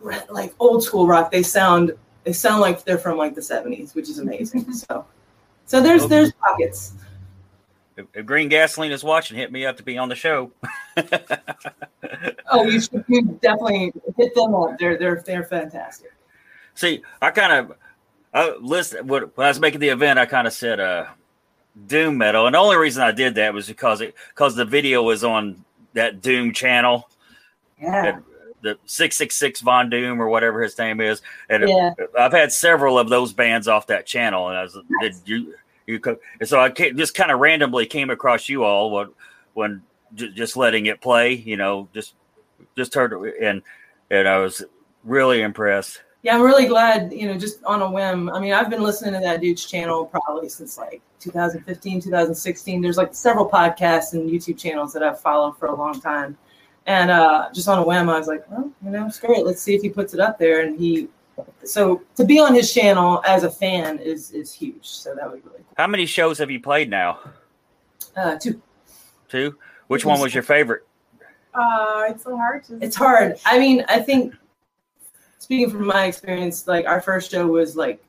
like 0.00 0.54
old 0.58 0.82
school 0.82 1.06
rock. 1.06 1.30
They 1.30 1.42
sound 1.42 1.92
they 2.24 2.32
sound 2.32 2.60
like 2.60 2.84
they're 2.84 2.98
from 2.98 3.16
like 3.16 3.34
the 3.34 3.40
70s, 3.40 3.94
which 3.94 4.08
is 4.08 4.18
amazing. 4.18 4.72
so 4.72 5.06
so 5.66 5.80
there's 5.80 6.06
there's 6.08 6.32
pockets. 6.32 6.94
If, 7.96 8.06
if 8.14 8.26
Green 8.26 8.48
Gasoline 8.48 8.92
is 8.92 9.04
watching, 9.04 9.36
hit 9.36 9.52
me 9.52 9.66
up 9.66 9.76
to 9.78 9.82
be 9.82 9.98
on 9.98 10.08
the 10.08 10.14
show. 10.14 10.52
oh, 12.50 12.64
you 12.64 12.80
should 12.80 13.04
you 13.08 13.38
definitely 13.42 13.92
hit 14.16 14.34
them 14.34 14.54
up. 14.54 14.78
They're 14.78 14.98
they're 14.98 15.22
they're 15.24 15.44
fantastic. 15.44 16.12
See, 16.74 17.02
I 17.20 17.30
kind 17.30 17.52
of 17.52 17.76
I 18.32 18.54
listen 18.60 19.06
when 19.06 19.24
I 19.38 19.48
was 19.48 19.60
making 19.60 19.80
the 19.80 19.88
event, 19.88 20.18
I 20.18 20.26
kind 20.26 20.46
of 20.46 20.52
said 20.52 20.80
uh 20.80 21.06
doom 21.86 22.18
metal, 22.18 22.46
and 22.46 22.54
the 22.54 22.58
only 22.58 22.76
reason 22.76 23.02
I 23.02 23.12
did 23.12 23.34
that 23.36 23.54
was 23.54 23.66
because 23.66 24.00
it 24.00 24.14
because 24.28 24.54
the 24.54 24.64
video 24.64 25.02
was 25.02 25.24
on 25.24 25.64
that 25.94 26.20
Doom 26.20 26.52
channel. 26.52 27.08
Yeah. 27.80 28.20
The 28.62 28.78
six 28.84 29.16
six 29.16 29.36
six 29.36 29.60
Von 29.60 29.88
Doom 29.88 30.20
or 30.20 30.28
whatever 30.28 30.62
his 30.62 30.76
name 30.76 31.00
is, 31.00 31.22
and 31.48 31.66
yeah. 31.66 31.94
I've 32.18 32.32
had 32.32 32.52
several 32.52 32.98
of 32.98 33.08
those 33.08 33.32
bands 33.32 33.68
off 33.68 33.86
that 33.86 34.04
channel, 34.04 34.48
and 34.48 34.58
I 34.58 34.62
was 34.62 34.76
nice. 34.76 35.18
did 35.20 35.28
you 35.28 35.54
you 35.86 36.18
and 36.38 36.48
so 36.48 36.60
I 36.60 36.68
just 36.68 37.14
kind 37.14 37.30
of 37.30 37.40
randomly 37.40 37.86
came 37.86 38.10
across 38.10 38.48
you 38.48 38.64
all 38.64 38.90
when 38.90 39.08
when 39.54 39.82
just 40.14 40.56
letting 40.58 40.86
it 40.86 41.00
play, 41.00 41.32
you 41.32 41.56
know, 41.56 41.88
just 41.94 42.14
just 42.76 42.94
heard 42.94 43.12
and 43.40 43.62
and 44.10 44.28
I 44.28 44.38
was 44.38 44.62
really 45.04 45.40
impressed 45.40 46.02
yeah, 46.22 46.34
I'm 46.34 46.42
really 46.42 46.66
glad, 46.66 47.12
you 47.12 47.26
know, 47.26 47.38
just 47.38 47.64
on 47.64 47.80
a 47.80 47.90
whim. 47.90 48.28
I 48.28 48.40
mean, 48.40 48.52
I've 48.52 48.68
been 48.68 48.82
listening 48.82 49.14
to 49.14 49.20
that 49.20 49.40
dude's 49.40 49.64
channel 49.64 50.04
probably 50.04 50.50
since 50.50 50.76
like 50.76 51.00
2015, 51.18 52.02
2016. 52.02 52.82
There's 52.82 52.98
like 52.98 53.14
several 53.14 53.48
podcasts 53.48 54.12
and 54.12 54.28
YouTube 54.28 54.58
channels 54.58 54.92
that 54.92 55.02
I've 55.02 55.20
followed 55.20 55.56
for 55.58 55.66
a 55.66 55.74
long 55.74 55.98
time. 56.00 56.36
And 56.86 57.10
uh, 57.10 57.48
just 57.54 57.68
on 57.68 57.78
a 57.78 57.82
whim, 57.82 58.10
I 58.10 58.18
was 58.18 58.26
like, 58.26 58.48
well, 58.50 58.70
you 58.84 58.90
know, 58.90 59.08
screw 59.08 59.38
it. 59.38 59.46
Let's 59.46 59.62
see 59.62 59.74
if 59.74 59.82
he 59.82 59.88
puts 59.88 60.12
it 60.12 60.20
up 60.20 60.38
there. 60.38 60.60
And 60.60 60.78
he, 60.78 61.08
so 61.64 62.02
to 62.16 62.24
be 62.24 62.38
on 62.38 62.54
his 62.54 62.72
channel 62.72 63.22
as 63.26 63.44
a 63.44 63.50
fan 63.50 63.98
is 63.98 64.30
is 64.32 64.52
huge. 64.52 64.86
So 64.86 65.14
that 65.14 65.24
was 65.24 65.40
really 65.44 65.58
cool. 65.58 65.74
How 65.78 65.86
many 65.86 66.04
shows 66.04 66.38
have 66.38 66.50
you 66.50 66.60
played 66.60 66.90
now? 66.90 67.18
Uh, 68.16 68.36
two. 68.36 68.60
Two. 69.28 69.56
Which 69.86 70.04
one 70.04 70.20
was 70.20 70.34
your 70.34 70.42
favorite? 70.42 70.86
Uh, 71.54 72.04
it's 72.08 72.24
so 72.24 72.36
hard 72.36 72.64
to. 72.64 72.78
It's 72.82 72.96
hard. 72.96 73.38
I 73.46 73.58
mean, 73.58 73.84
I 73.88 74.00
think 74.00 74.34
speaking 75.40 75.70
from 75.70 75.86
my 75.86 76.04
experience, 76.04 76.68
like 76.68 76.86
our 76.86 77.00
first 77.00 77.30
show 77.32 77.46
was 77.46 77.74
like 77.74 78.00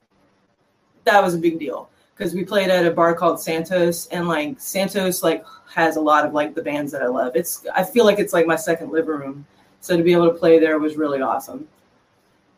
that 1.06 1.24
was 1.24 1.34
a 1.34 1.38
big 1.38 1.58
deal 1.58 1.90
because 2.16 2.36
we 2.36 2.44
played 2.46 2.70
at 2.70 2.86
a 2.86 2.92
bar 2.92 3.16
called 3.16 3.42
Santos, 3.42 4.06
and 4.08 4.28
like 4.28 4.60
Santos 4.60 5.24
like 5.24 5.44
has 5.74 5.96
a 5.96 6.02
lot 6.02 6.26
of 6.26 6.34
like 6.34 6.54
the 6.54 6.62
bands 6.62 6.92
that 6.92 7.02
I 7.02 7.08
love. 7.08 7.36
It's 7.36 7.66
I 7.74 7.84
feel 7.84 8.06
like 8.06 8.20
it's 8.20 8.34
like 8.34 8.46
my 8.46 8.56
second 8.56 8.92
living 8.92 9.16
room. 9.16 9.48
So 9.80 9.98
to 9.98 10.04
be 10.04 10.12
able 10.12 10.28
to 10.28 10.38
play 10.38 10.60
there 10.60 10.78
was 10.78 10.98
really 10.98 11.22
awesome. 11.22 11.68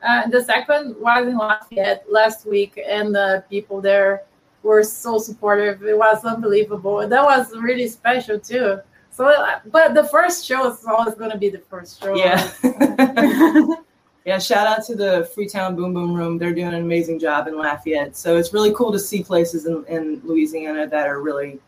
Uh, 0.05 0.27
the 0.27 0.43
second 0.43 0.97
was 0.99 1.25
in 1.25 1.37
Lafayette 1.37 2.03
last 2.11 2.45
week, 2.45 2.77
and 2.85 3.15
the 3.15 3.45
people 3.49 3.79
there 3.79 4.23
were 4.63 4.83
so 4.83 5.17
supportive. 5.17 5.83
It 5.83 5.97
was 5.97 6.25
unbelievable. 6.25 7.07
That 7.07 7.23
was 7.23 7.55
really 7.55 7.87
special 7.87 8.39
too. 8.39 8.79
So, 9.11 9.27
uh, 9.27 9.59
but 9.67 9.93
the 9.93 10.05
first 10.05 10.43
show 10.45 10.69
is 10.69 10.83
always 10.85 11.13
going 11.13 11.31
to 11.31 11.37
be 11.37 11.49
the 11.49 11.59
first 11.59 12.01
show. 12.01 12.15
Yeah. 12.15 12.51
yeah, 14.25 14.39
shout 14.39 14.67
out 14.67 14.85
to 14.85 14.95
the 14.95 15.29
Freetown 15.33 15.75
Boom 15.75 15.93
Boom 15.93 16.13
Room. 16.13 16.37
They're 16.37 16.53
doing 16.53 16.67
an 16.67 16.75
amazing 16.75 17.19
job 17.19 17.47
in 17.47 17.57
Lafayette. 17.57 18.15
So 18.15 18.37
it's 18.37 18.53
really 18.53 18.73
cool 18.73 18.91
to 18.91 18.99
see 18.99 19.23
places 19.23 19.65
in, 19.65 19.83
in 19.87 20.21
Louisiana 20.23 20.87
that 20.87 21.07
are 21.07 21.21
really 21.21 21.59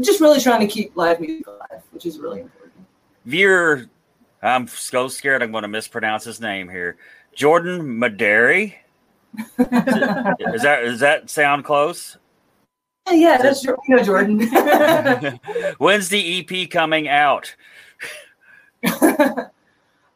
just 0.00 0.20
really 0.20 0.40
trying 0.40 0.60
to 0.60 0.66
keep 0.66 0.96
live 0.96 1.20
music 1.20 1.46
alive, 1.46 1.82
which 1.92 2.06
is 2.06 2.18
really 2.18 2.40
important. 2.40 2.72
Veer, 3.24 3.88
I'm 4.42 4.66
so 4.66 5.06
scared 5.08 5.42
I'm 5.42 5.52
going 5.52 5.62
to 5.62 5.68
mispronounce 5.68 6.24
his 6.24 6.40
name 6.40 6.68
here. 6.68 6.96
Jordan 7.34 8.00
Maderi. 8.00 8.74
is 9.38 10.62
that 10.62 10.80
does 10.82 11.00
that 11.00 11.30
sound 11.30 11.64
close? 11.64 12.18
Yeah, 13.10 13.38
that's 13.38 13.64
you 13.64 13.76
know, 13.88 14.02
Jordan. 14.02 14.40
When's 15.78 16.08
the 16.08 16.40
EP 16.40 16.68
coming 16.70 17.08
out? 17.08 17.54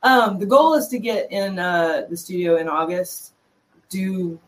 Um, 0.02 0.38
the 0.38 0.46
goal 0.46 0.74
is 0.74 0.88
to 0.88 0.98
get 0.98 1.30
in 1.32 1.58
uh, 1.58 2.02
the 2.08 2.16
studio 2.16 2.56
in 2.56 2.68
August, 2.68 3.32
do 3.88 4.38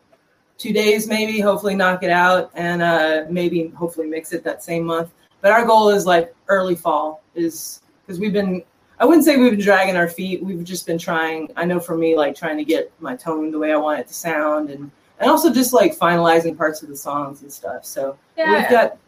two 0.57 0.73
days 0.73 1.09
maybe, 1.09 1.41
hopefully 1.41 1.75
knock 1.75 2.03
it 2.03 2.11
out, 2.11 2.51
and 2.55 2.83
uh, 2.83 3.25
maybe 3.31 3.69
hopefully 3.69 4.07
mix 4.07 4.33
it 4.33 4.45
that 4.45 4.63
same 4.63 4.85
month. 4.85 5.11
But 5.41 5.53
our 5.53 5.65
goal 5.65 5.89
is 5.91 6.07
like 6.07 6.35
early 6.49 6.75
fall, 6.75 7.23
is 7.35 7.81
because 8.07 8.21
we've 8.21 8.33
been. 8.33 8.63
I 9.01 9.05
wouldn't 9.05 9.25
say 9.25 9.37
we've 9.37 9.53
been 9.53 9.61
dragging 9.61 9.95
our 9.95 10.09
feet. 10.09 10.43
We've 10.43 10.65
just 10.65 10.85
been 10.85 10.99
trying. 10.99 11.53
I 11.57 11.65
know 11.65 11.79
for 11.79 11.97
me, 11.97 12.17
like 12.17 12.35
trying 12.35 12.59
to 12.59 12.65
get 12.65 12.93
my 12.99 13.15
tone 13.15 13.53
the 13.53 13.59
way 13.59 13.73
I 13.73 13.77
want 13.77 14.01
it 14.01 14.09
to 14.09 14.15
sound, 14.15 14.71
and 14.71 14.91
and 15.21 15.31
also 15.31 15.53
just 15.53 15.73
like 15.73 15.97
finalizing 15.97 16.57
parts 16.57 16.83
of 16.83 16.89
the 16.89 16.97
songs 16.97 17.43
and 17.43 17.53
stuff. 17.53 17.85
So 17.85 18.19
yeah. 18.37 18.61
we've 18.61 18.71
got 18.71 18.99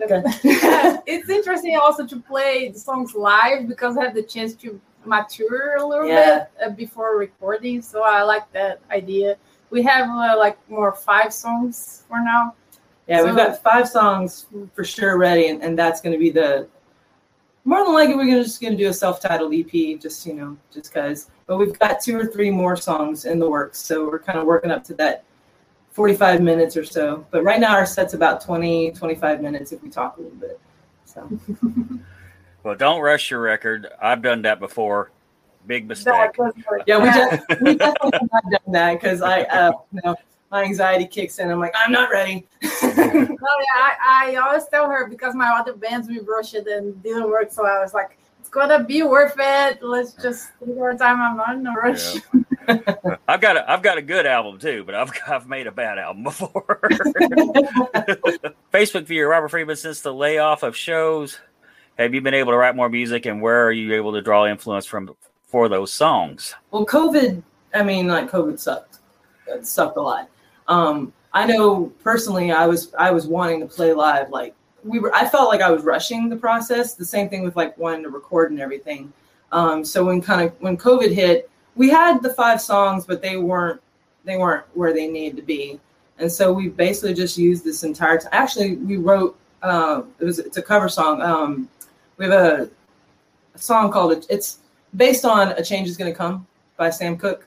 Okay. 0.00 0.22
it's 1.06 1.28
interesting 1.28 1.76
also 1.76 2.06
to 2.06 2.20
play 2.20 2.68
the 2.68 2.78
songs 2.78 3.14
live 3.14 3.68
because 3.68 3.96
I 3.96 4.04
have 4.04 4.14
the 4.14 4.22
chance 4.22 4.54
to 4.56 4.80
mature 5.04 5.76
a 5.76 5.86
little 5.86 6.06
yeah. 6.06 6.46
bit 6.58 6.66
uh, 6.66 6.70
before 6.70 7.16
recording. 7.16 7.82
So 7.82 8.02
I 8.02 8.22
like 8.22 8.50
that 8.52 8.80
idea. 8.90 9.36
We 9.70 9.82
have 9.82 10.08
uh, 10.08 10.36
like 10.38 10.58
more 10.68 10.92
five 10.92 11.32
songs 11.32 12.04
for 12.08 12.20
now. 12.20 12.54
Yeah, 13.06 13.20
so, 13.20 13.26
we've 13.26 13.36
got 13.36 13.62
five 13.62 13.88
songs 13.88 14.46
for 14.74 14.84
sure 14.84 15.18
ready, 15.18 15.48
and, 15.48 15.62
and 15.62 15.78
that's 15.78 16.00
going 16.00 16.12
to 16.12 16.18
be 16.18 16.30
the 16.30 16.68
more 17.64 17.84
than 17.84 17.92
likely 17.92 18.14
we're 18.14 18.26
gonna, 18.26 18.42
just 18.42 18.60
going 18.60 18.76
to 18.76 18.78
do 18.78 18.88
a 18.88 18.92
self-titled 18.92 19.52
EP, 19.52 20.00
just 20.00 20.24
you 20.26 20.34
know, 20.34 20.56
just 20.72 20.92
because. 20.92 21.30
But 21.46 21.58
we've 21.58 21.78
got 21.78 22.00
two 22.00 22.18
or 22.18 22.26
three 22.26 22.50
more 22.50 22.76
songs 22.76 23.24
in 23.24 23.38
the 23.38 23.48
works, 23.48 23.78
so 23.78 24.06
we're 24.06 24.20
kind 24.20 24.38
of 24.38 24.46
working 24.46 24.70
up 24.70 24.84
to 24.84 24.94
that 24.94 25.24
45 25.90 26.40
minutes 26.40 26.76
or 26.76 26.84
so. 26.84 27.26
But 27.30 27.42
right 27.42 27.60
now 27.60 27.72
our 27.72 27.86
set's 27.86 28.14
about 28.14 28.40
20, 28.40 28.92
25 28.92 29.40
minutes 29.40 29.72
if 29.72 29.82
we 29.82 29.90
talk 29.90 30.16
a 30.16 30.20
little 30.20 30.38
bit. 30.38 30.60
So. 31.04 31.28
Well, 32.62 32.74
don't 32.74 33.00
rush 33.00 33.30
your 33.30 33.40
record. 33.40 33.88
I've 34.02 34.22
done 34.22 34.42
that 34.42 34.60
before. 34.60 35.10
Big 35.66 35.86
mistake. 35.86 36.36
yeah, 36.86 36.98
we, 36.98 37.08
just, 37.10 37.60
we 37.60 37.74
definitely 37.76 38.10
have 38.12 38.30
not 38.32 38.44
done 38.50 38.72
that 38.72 38.94
because 38.94 39.22
I, 39.22 39.42
uh, 39.42 39.72
you 39.92 40.00
know, 40.04 40.16
my 40.50 40.64
anxiety 40.64 41.06
kicks 41.06 41.38
in. 41.38 41.50
I'm 41.50 41.60
like, 41.60 41.74
I'm 41.76 41.92
not 41.92 42.10
ready. 42.10 42.46
no, 42.62 42.68
yeah, 42.82 43.36
I, 43.76 43.96
I 44.02 44.36
always 44.36 44.66
tell 44.66 44.88
her 44.90 45.08
because 45.08 45.34
my 45.34 45.48
other 45.48 45.74
bands 45.74 46.08
we 46.08 46.18
rushed 46.20 46.54
it 46.54 46.66
and 46.66 47.00
didn't 47.02 47.28
work. 47.28 47.52
So 47.52 47.66
I 47.66 47.78
was 47.80 47.94
like, 47.94 48.18
it's 48.40 48.48
gonna 48.48 48.82
be 48.82 49.02
worth 49.02 49.36
it. 49.38 49.82
Let's 49.82 50.12
just 50.14 50.48
take 50.64 50.76
our 50.78 50.96
time. 50.96 51.20
I'm 51.20 51.36
not 51.36 51.54
in 51.56 51.66
a 51.66 51.72
rush. 51.72 52.14
Yeah. 52.14 53.16
I've 53.28 53.40
got 53.40 53.56
a 53.56 53.70
I've 53.70 53.82
got 53.82 53.98
a 53.98 54.02
good 54.02 54.26
album 54.26 54.58
too, 54.58 54.84
but 54.84 54.94
I've 54.94 55.10
I've 55.26 55.46
made 55.46 55.66
a 55.66 55.72
bad 55.72 55.98
album 55.98 56.24
before. 56.24 56.80
Facebook 58.72 59.04
viewer 59.04 59.28
Robert 59.28 59.48
Friedman 59.48 59.76
since 59.76 60.00
the 60.00 60.12
layoff 60.12 60.62
of 60.62 60.76
shows 60.76 61.38
have 62.00 62.14
you 62.14 62.22
been 62.22 62.34
able 62.34 62.50
to 62.50 62.56
write 62.56 62.74
more 62.74 62.88
music 62.88 63.26
and 63.26 63.42
where 63.42 63.66
are 63.66 63.72
you 63.72 63.94
able 63.94 64.12
to 64.12 64.22
draw 64.22 64.46
influence 64.46 64.86
from 64.86 65.14
for 65.46 65.68
those 65.68 65.92
songs? 65.92 66.54
Well 66.70 66.86
covid 66.86 67.42
i 67.74 67.82
mean 67.82 68.08
like 68.08 68.30
covid 68.30 68.58
sucked. 68.58 68.98
It 69.46 69.66
sucked 69.66 69.98
a 69.98 70.00
lot. 70.00 70.28
Um 70.66 71.12
i 71.32 71.46
know 71.46 71.92
personally 72.02 72.50
i 72.50 72.66
was 72.66 72.92
i 72.98 73.10
was 73.10 73.26
wanting 73.26 73.60
to 73.60 73.66
play 73.66 73.92
live 73.92 74.30
like 74.30 74.54
we 74.82 74.98
were 74.98 75.14
i 75.14 75.28
felt 75.28 75.48
like 75.48 75.60
i 75.60 75.70
was 75.70 75.84
rushing 75.84 76.28
the 76.28 76.34
process 76.36 76.94
the 76.94 77.04
same 77.04 77.28
thing 77.28 77.44
with 77.44 77.54
like 77.54 77.76
wanting 77.78 78.02
to 78.02 78.08
record 78.08 78.50
and 78.50 78.60
everything. 78.60 79.12
Um 79.52 79.84
so 79.84 80.04
when 80.06 80.22
kind 80.22 80.40
of 80.40 80.54
when 80.60 80.78
covid 80.78 81.12
hit 81.12 81.50
we 81.76 81.90
had 81.90 82.22
the 82.22 82.32
five 82.32 82.62
songs 82.62 83.04
but 83.04 83.20
they 83.20 83.36
weren't 83.36 83.80
they 84.24 84.38
weren't 84.38 84.64
where 84.74 84.94
they 84.94 85.06
needed 85.06 85.36
to 85.36 85.42
be. 85.42 85.80
And 86.18 86.30
so 86.30 86.52
we 86.52 86.68
basically 86.68 87.14
just 87.14 87.38
used 87.38 87.62
this 87.64 87.82
entire 87.82 88.18
time 88.18 88.30
actually 88.32 88.76
we 88.76 88.96
wrote 88.96 89.36
uh, 89.62 90.02
it 90.18 90.24
was 90.24 90.38
it's 90.38 90.56
a 90.56 90.62
cover 90.62 90.88
song 90.88 91.20
um 91.20 91.68
we 92.20 92.26
have 92.26 92.34
a, 92.34 92.70
a 93.54 93.58
song 93.58 93.90
called 93.90 94.26
it's 94.28 94.58
based 94.94 95.24
on 95.24 95.48
a 95.52 95.64
change 95.64 95.88
is 95.88 95.96
going 95.96 96.12
to 96.12 96.16
come 96.16 96.46
by 96.76 96.90
sam 96.90 97.16
cooke 97.16 97.46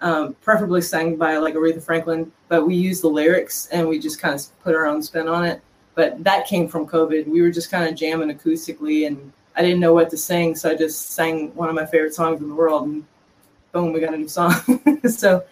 um, 0.00 0.34
preferably 0.42 0.82
sang 0.82 1.16
by 1.16 1.36
like 1.36 1.54
aretha 1.54 1.82
franklin 1.82 2.30
but 2.48 2.66
we 2.66 2.74
use 2.74 3.00
the 3.00 3.08
lyrics 3.08 3.66
and 3.72 3.88
we 3.88 3.98
just 3.98 4.20
kind 4.20 4.34
of 4.34 4.62
put 4.62 4.74
our 4.74 4.86
own 4.86 5.02
spin 5.02 5.26
on 5.26 5.44
it 5.44 5.60
but 5.94 6.22
that 6.22 6.46
came 6.46 6.68
from 6.68 6.86
covid 6.86 7.26
we 7.26 7.40
were 7.42 7.50
just 7.50 7.70
kind 7.70 7.88
of 7.88 7.96
jamming 7.96 8.36
acoustically 8.36 9.06
and 9.06 9.32
I 9.54 9.62
didn't 9.62 9.80
know 9.80 9.92
what 9.92 10.10
to 10.10 10.16
sing, 10.16 10.56
so 10.56 10.70
I 10.70 10.74
just 10.74 11.10
sang 11.10 11.54
one 11.54 11.68
of 11.68 11.74
my 11.74 11.84
favorite 11.84 12.14
songs 12.14 12.40
in 12.40 12.48
the 12.48 12.54
world, 12.54 12.88
and 12.88 13.04
boom, 13.72 13.92
we 13.92 14.00
got 14.00 14.14
a 14.14 14.16
new 14.16 14.28
song. 14.28 14.54
so 15.08 15.44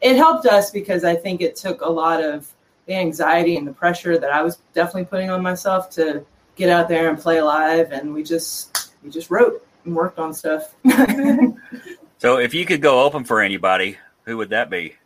it 0.00 0.16
helped 0.16 0.46
us 0.46 0.70
because 0.70 1.04
I 1.04 1.16
think 1.16 1.40
it 1.40 1.56
took 1.56 1.80
a 1.80 1.88
lot 1.88 2.22
of 2.22 2.48
the 2.86 2.94
anxiety 2.94 3.56
and 3.56 3.66
the 3.66 3.72
pressure 3.72 4.16
that 4.18 4.30
I 4.30 4.42
was 4.42 4.58
definitely 4.74 5.06
putting 5.06 5.30
on 5.30 5.42
myself 5.42 5.90
to 5.90 6.24
get 6.58 6.68
out 6.68 6.88
there 6.88 7.08
and 7.08 7.18
play 7.18 7.40
live, 7.40 7.92
and 7.92 8.12
we 8.12 8.22
just 8.22 8.92
we 9.02 9.08
just 9.10 9.30
wrote 9.30 9.66
and 9.84 9.94
worked 9.94 10.18
on 10.18 10.34
stuff. 10.34 10.74
so 12.18 12.36
if 12.38 12.52
you 12.52 12.66
could 12.66 12.82
go 12.82 13.02
open 13.02 13.24
for 13.24 13.40
anybody, 13.40 13.96
who 14.24 14.36
would 14.36 14.50
that 14.50 14.68
be? 14.68 14.96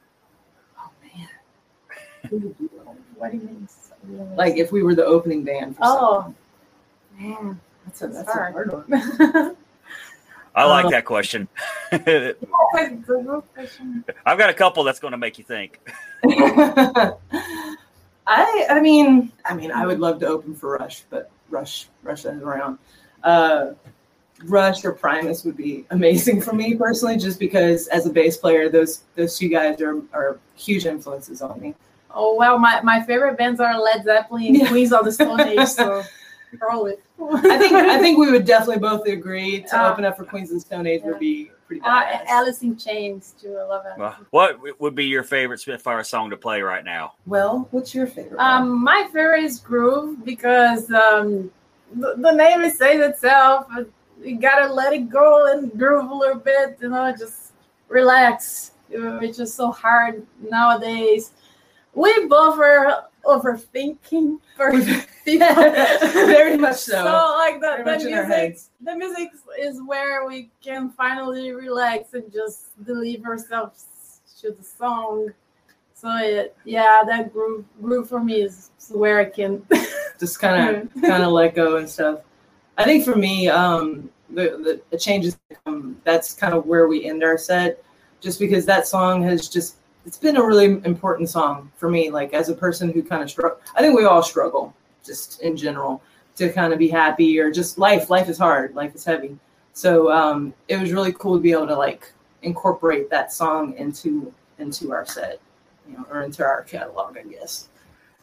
Oh 0.79 0.91
man. 1.05 1.29
what 3.17 3.31
do 3.31 3.39
you 3.39 3.45
mean? 3.45 3.69
Like 4.35 4.57
if 4.57 4.73
we 4.73 4.83
were 4.83 4.97
the 4.97 5.05
opening 5.05 5.45
band. 5.45 5.77
oh 5.81 6.35
man, 7.19 7.61
that's 7.85 8.03
a 8.03 8.09
that's, 8.09 8.29
a 8.29 8.33
hard 8.33 8.73
one. 8.73 8.87
I 10.55 10.67
like 10.67 10.85
um, 10.87 10.91
that 10.91 11.07
question. 11.07 11.49
I've 11.93 12.37
got 14.39 14.51
a 14.51 14.55
couple 14.55 14.85
that's 14.85 15.01
going 15.01 15.13
to 15.13 15.19
make 15.19 15.39
you 15.39 15.45
think. 15.45 15.81
I 18.27 18.67
I 18.71 18.81
mean 18.81 19.33
I 19.45 19.55
mean 19.55 19.73
I 19.73 19.87
would 19.87 19.99
love 19.99 20.21
to 20.21 20.27
open 20.27 20.55
for 20.55 20.77
Rush, 20.77 21.03
but 21.11 21.31
Rush 21.53 21.87
Rush 22.03 22.25
is 22.25 22.43
around. 22.43 22.79
Uh, 23.23 23.73
Rush 24.45 24.85
or 24.85 24.93
Primus 24.93 25.45
would 25.45 25.57
be 25.57 25.85
amazing 25.91 26.41
for 26.41 26.53
me 26.53 26.75
personally, 26.75 27.17
just 27.17 27.39
because 27.39 27.87
as 27.89 28.07
a 28.07 28.11
bass 28.11 28.37
player, 28.37 28.69
those 28.69 29.03
those 29.15 29.39
two 29.39 29.49
guys 29.49 29.81
are 29.81 30.03
are 30.13 30.39
huge 30.57 30.87
influences 30.87 31.43
on 31.43 31.61
me. 31.61 31.75
Oh 32.15 32.35
well, 32.35 32.59
my, 32.59 32.81
my 32.83 33.03
favorite 33.03 33.39
bands 33.39 33.61
are 33.61 33.79
Led 33.81 34.05
Zeppelin 34.05 34.47
and 34.47 34.57
yeah. 34.59 34.69
Queens 34.69 34.93
of 34.93 35.05
the 35.05 35.13
Stone 35.13 35.41
Age, 35.41 35.69
so 35.69 36.03
probably. 36.59 36.95
I 37.21 37.59
think 37.59 37.73
I 37.73 37.99
think 37.99 38.19
we 38.19 38.31
would 38.31 38.45
definitely 38.55 38.81
both 38.81 39.07
agree 39.07 39.63
to 39.63 39.81
uh, 39.81 39.93
open 39.93 40.05
up 40.05 40.17
for 40.17 40.25
Queens 40.25 40.51
of 40.51 40.57
the 40.57 40.61
Stone 40.61 40.87
Age 40.87 41.03
yeah. 41.05 41.11
would 41.11 41.21
be 41.21 41.51
pretty 41.81 41.85
uh, 41.85 42.03
badass. 42.05 42.21
Uh, 42.21 42.25
Alice 42.29 42.63
in 42.63 42.77
Chains 42.77 43.35
too. 43.41 43.57
I 43.57 43.65
love 43.65 43.85
it. 43.87 43.99
Well, 43.99 44.17
what 44.31 44.81
would 44.81 44.95
be 44.95 45.07
your 45.07 45.23
favorite 45.23 45.61
Spitfire 45.61 46.05
song 46.05 46.31
to 46.31 46.37
play 46.37 46.63
right 46.63 46.85
now? 46.85 47.15
Well, 47.27 47.69
what's 47.71 47.95
your 47.95 48.07
favorite? 48.07 48.39
Um, 48.39 48.83
my 48.83 49.09
favorite 49.13 49.45
is 49.45 49.59
Groove 49.59 50.25
because 50.25 50.91
um, 50.91 51.51
the, 51.95 52.15
the 52.17 52.33
name 52.33 52.63
is 52.63 52.79
says 52.79 53.01
itself. 53.01 53.67
You 54.23 54.39
gotta 54.39 54.73
let 54.73 54.93
it 54.93 55.09
go 55.09 55.53
and 55.53 55.77
groove 55.79 56.11
a 56.11 56.15
little 56.15 56.41
bit. 56.41 56.79
You 56.81 56.91
know, 56.91 57.15
just 57.17 57.53
relax. 57.89 58.73
It's 58.91 59.39
just 59.39 59.55
so 59.55 59.73
hard 59.73 60.27
nowadays 60.51 61.33
we 61.95 62.27
both 62.27 62.59
are 62.59 63.05
overthinking 63.25 64.39
for. 64.57 64.73
Very 65.25 66.57
much 66.57 66.79
so. 66.79 67.05
So 67.05 67.37
like 67.39 67.61
the, 67.61 67.83
the 67.85 68.05
music, 68.05 68.59
the 68.81 68.97
music 68.97 69.31
is 69.57 69.81
where 69.87 70.27
we 70.27 70.51
can 70.61 70.91
finally 70.91 71.53
relax 71.53 72.15
and 72.15 72.33
just 72.33 72.85
deliver 72.85 73.29
ourselves 73.29 73.87
to 74.41 74.51
the 74.51 74.65
song. 74.65 75.29
So 75.95 76.09
it, 76.17 76.57
yeah, 76.65 77.03
that 77.07 77.33
groove, 77.33 77.65
groove 77.81 78.09
for 78.09 78.19
me 78.19 78.43
is 78.43 78.71
where 78.91 79.21
I 79.21 79.27
can 79.27 79.65
just 80.19 80.41
kind 80.41 80.77
of 80.77 81.03
kind 81.03 81.23
of 81.23 81.31
let 81.31 81.55
go 81.55 81.77
and 81.77 81.89
stuff. 81.89 82.23
I 82.77 82.85
think 82.85 83.05
for 83.05 83.15
me, 83.15 83.49
um, 83.49 84.11
the, 84.29 84.43
the, 84.43 84.83
the 84.91 84.99
changes 84.99 85.39
um, 85.67 86.01
that's 86.03 86.35
kind 86.35 86.53
of 86.55 86.67
where 86.67 86.89
we 86.89 87.05
end 87.05 87.23
our 87.23 87.39
set, 87.39 87.85
just 88.21 88.41
because 88.41 88.67
that 88.67 88.89
song 88.89 89.23
has 89.23 89.49
just 89.49 89.77
it's 90.05 90.19
been 90.19 90.37
a 90.37 90.45
really 90.45 90.81
important 90.85 91.31
song 91.31 91.71
for 91.77 91.89
me. 91.89 92.11
Like 92.11 92.35
as 92.35 92.49
a 92.49 92.55
person 92.55 92.93
who 92.93 93.03
kind 93.03 93.23
of 93.23 93.31
struggle, 93.31 93.59
I 93.75 93.81
think 93.81 93.97
we 93.97 94.05
all 94.05 94.23
struggle 94.23 94.75
just 95.05 95.41
in 95.43 95.57
general 95.57 96.03
to 96.37 96.53
kind 96.53 96.73
of 96.73 96.79
be 96.79 96.89
happy 96.89 97.39
or 97.39 97.51
just 97.51 97.79
life. 97.79 98.11
Life 98.11 98.29
is 98.29 98.39
hard. 98.39 98.75
Life 98.75 98.95
is 98.95 99.05
heavy. 99.05 99.39
So 99.73 100.11
um, 100.11 100.55
it 100.69 100.79
was 100.79 100.93
really 100.93 101.13
cool 101.13 101.37
to 101.37 101.41
be 101.41 101.53
able 101.53 101.67
to 101.69 101.77
like 101.77 102.13
incorporate 102.43 103.11
that 103.11 103.33
song 103.33 103.75
into 103.77 104.33
into 104.59 104.93
our 104.93 105.07
set, 105.07 105.41
you 105.89 105.97
know, 105.97 106.07
or 106.11 106.23
into 106.23 106.45
our 106.45 106.63
catalog, 106.63 107.17
I 107.17 107.23
guess. 107.23 107.69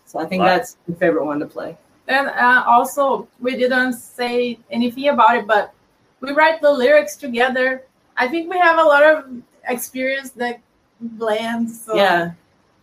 So 0.05 0.19
I 0.19 0.25
think 0.25 0.43
that's 0.43 0.77
my 0.87 0.95
favorite 0.95 1.25
one 1.25 1.39
to 1.39 1.45
play. 1.45 1.77
And 2.07 2.27
uh, 2.27 2.63
also, 2.65 3.27
we 3.39 3.55
didn't 3.55 3.93
say 3.93 4.59
anything 4.71 5.09
about 5.09 5.37
it, 5.37 5.47
but 5.47 5.73
we 6.21 6.31
write 6.31 6.61
the 6.61 6.71
lyrics 6.71 7.15
together. 7.15 7.83
I 8.17 8.27
think 8.27 8.49
we 8.49 8.57
have 8.57 8.79
a 8.79 8.83
lot 8.83 9.03
of 9.03 9.25
experience 9.67 10.31
that 10.31 10.59
bland. 11.01 11.69
So. 11.69 11.95
Yeah, 11.95 12.31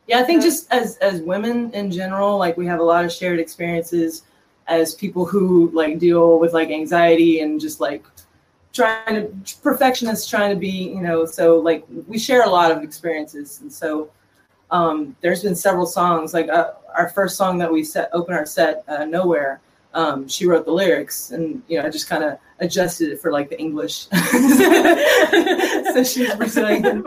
yeah. 0.07 0.19
I 0.19 0.23
think 0.23 0.43
just 0.43 0.73
as 0.73 0.97
as 0.99 1.21
women 1.21 1.71
in 1.73 1.91
general, 1.91 2.39
like 2.39 2.57
we 2.57 2.67
have 2.67 2.81
a 2.81 2.85
lot 2.85 3.05
of 3.05 3.13
shared 3.13 3.39
experiences 3.39 4.23
as 4.69 4.95
people 4.95 5.25
who 5.25 5.71
like 5.73 5.99
deal 5.99 6.39
with 6.39 6.53
like 6.53 6.71
anxiety 6.71 7.41
and 7.41 7.61
just 7.61 7.81
like 7.81 8.05
trying 8.73 9.15
to 9.15 9.57
perfectionists 9.63 10.29
trying 10.29 10.51
to 10.51 10.57
be 10.57 10.69
you 10.69 11.01
know 11.01 11.25
so 11.25 11.59
like 11.59 11.85
we 12.07 12.19
share 12.19 12.45
a 12.45 12.49
lot 12.49 12.71
of 12.71 12.83
experiences 12.83 13.61
and 13.63 13.73
so 13.73 14.11
um, 14.71 15.17
there's 15.21 15.43
been 15.43 15.55
several 15.55 15.87
songs 15.87 16.35
like 16.35 16.49
uh, 16.49 16.73
our 16.95 17.09
first 17.09 17.37
song 17.37 17.57
that 17.59 17.73
we 17.73 17.85
set 17.85 18.11
open 18.13 18.35
our 18.35 18.45
set 18.45 18.85
uh, 18.89 19.05
nowhere 19.05 19.61
um, 19.95 20.29
she 20.29 20.47
wrote 20.47 20.67
the 20.67 20.73
lyrics 20.73 21.31
and 21.31 21.63
you 21.69 21.79
know 21.79 21.87
i 21.87 21.91
just 21.91 22.09
kind 22.09 22.23
of 22.23 22.39
adjusted 22.59 23.11
it 23.11 23.21
for 23.21 23.33
like 23.33 23.49
the 23.49 23.59
english 23.59 24.09
so 25.95 26.05
she's 26.05 26.35
Brazilian 26.35 27.03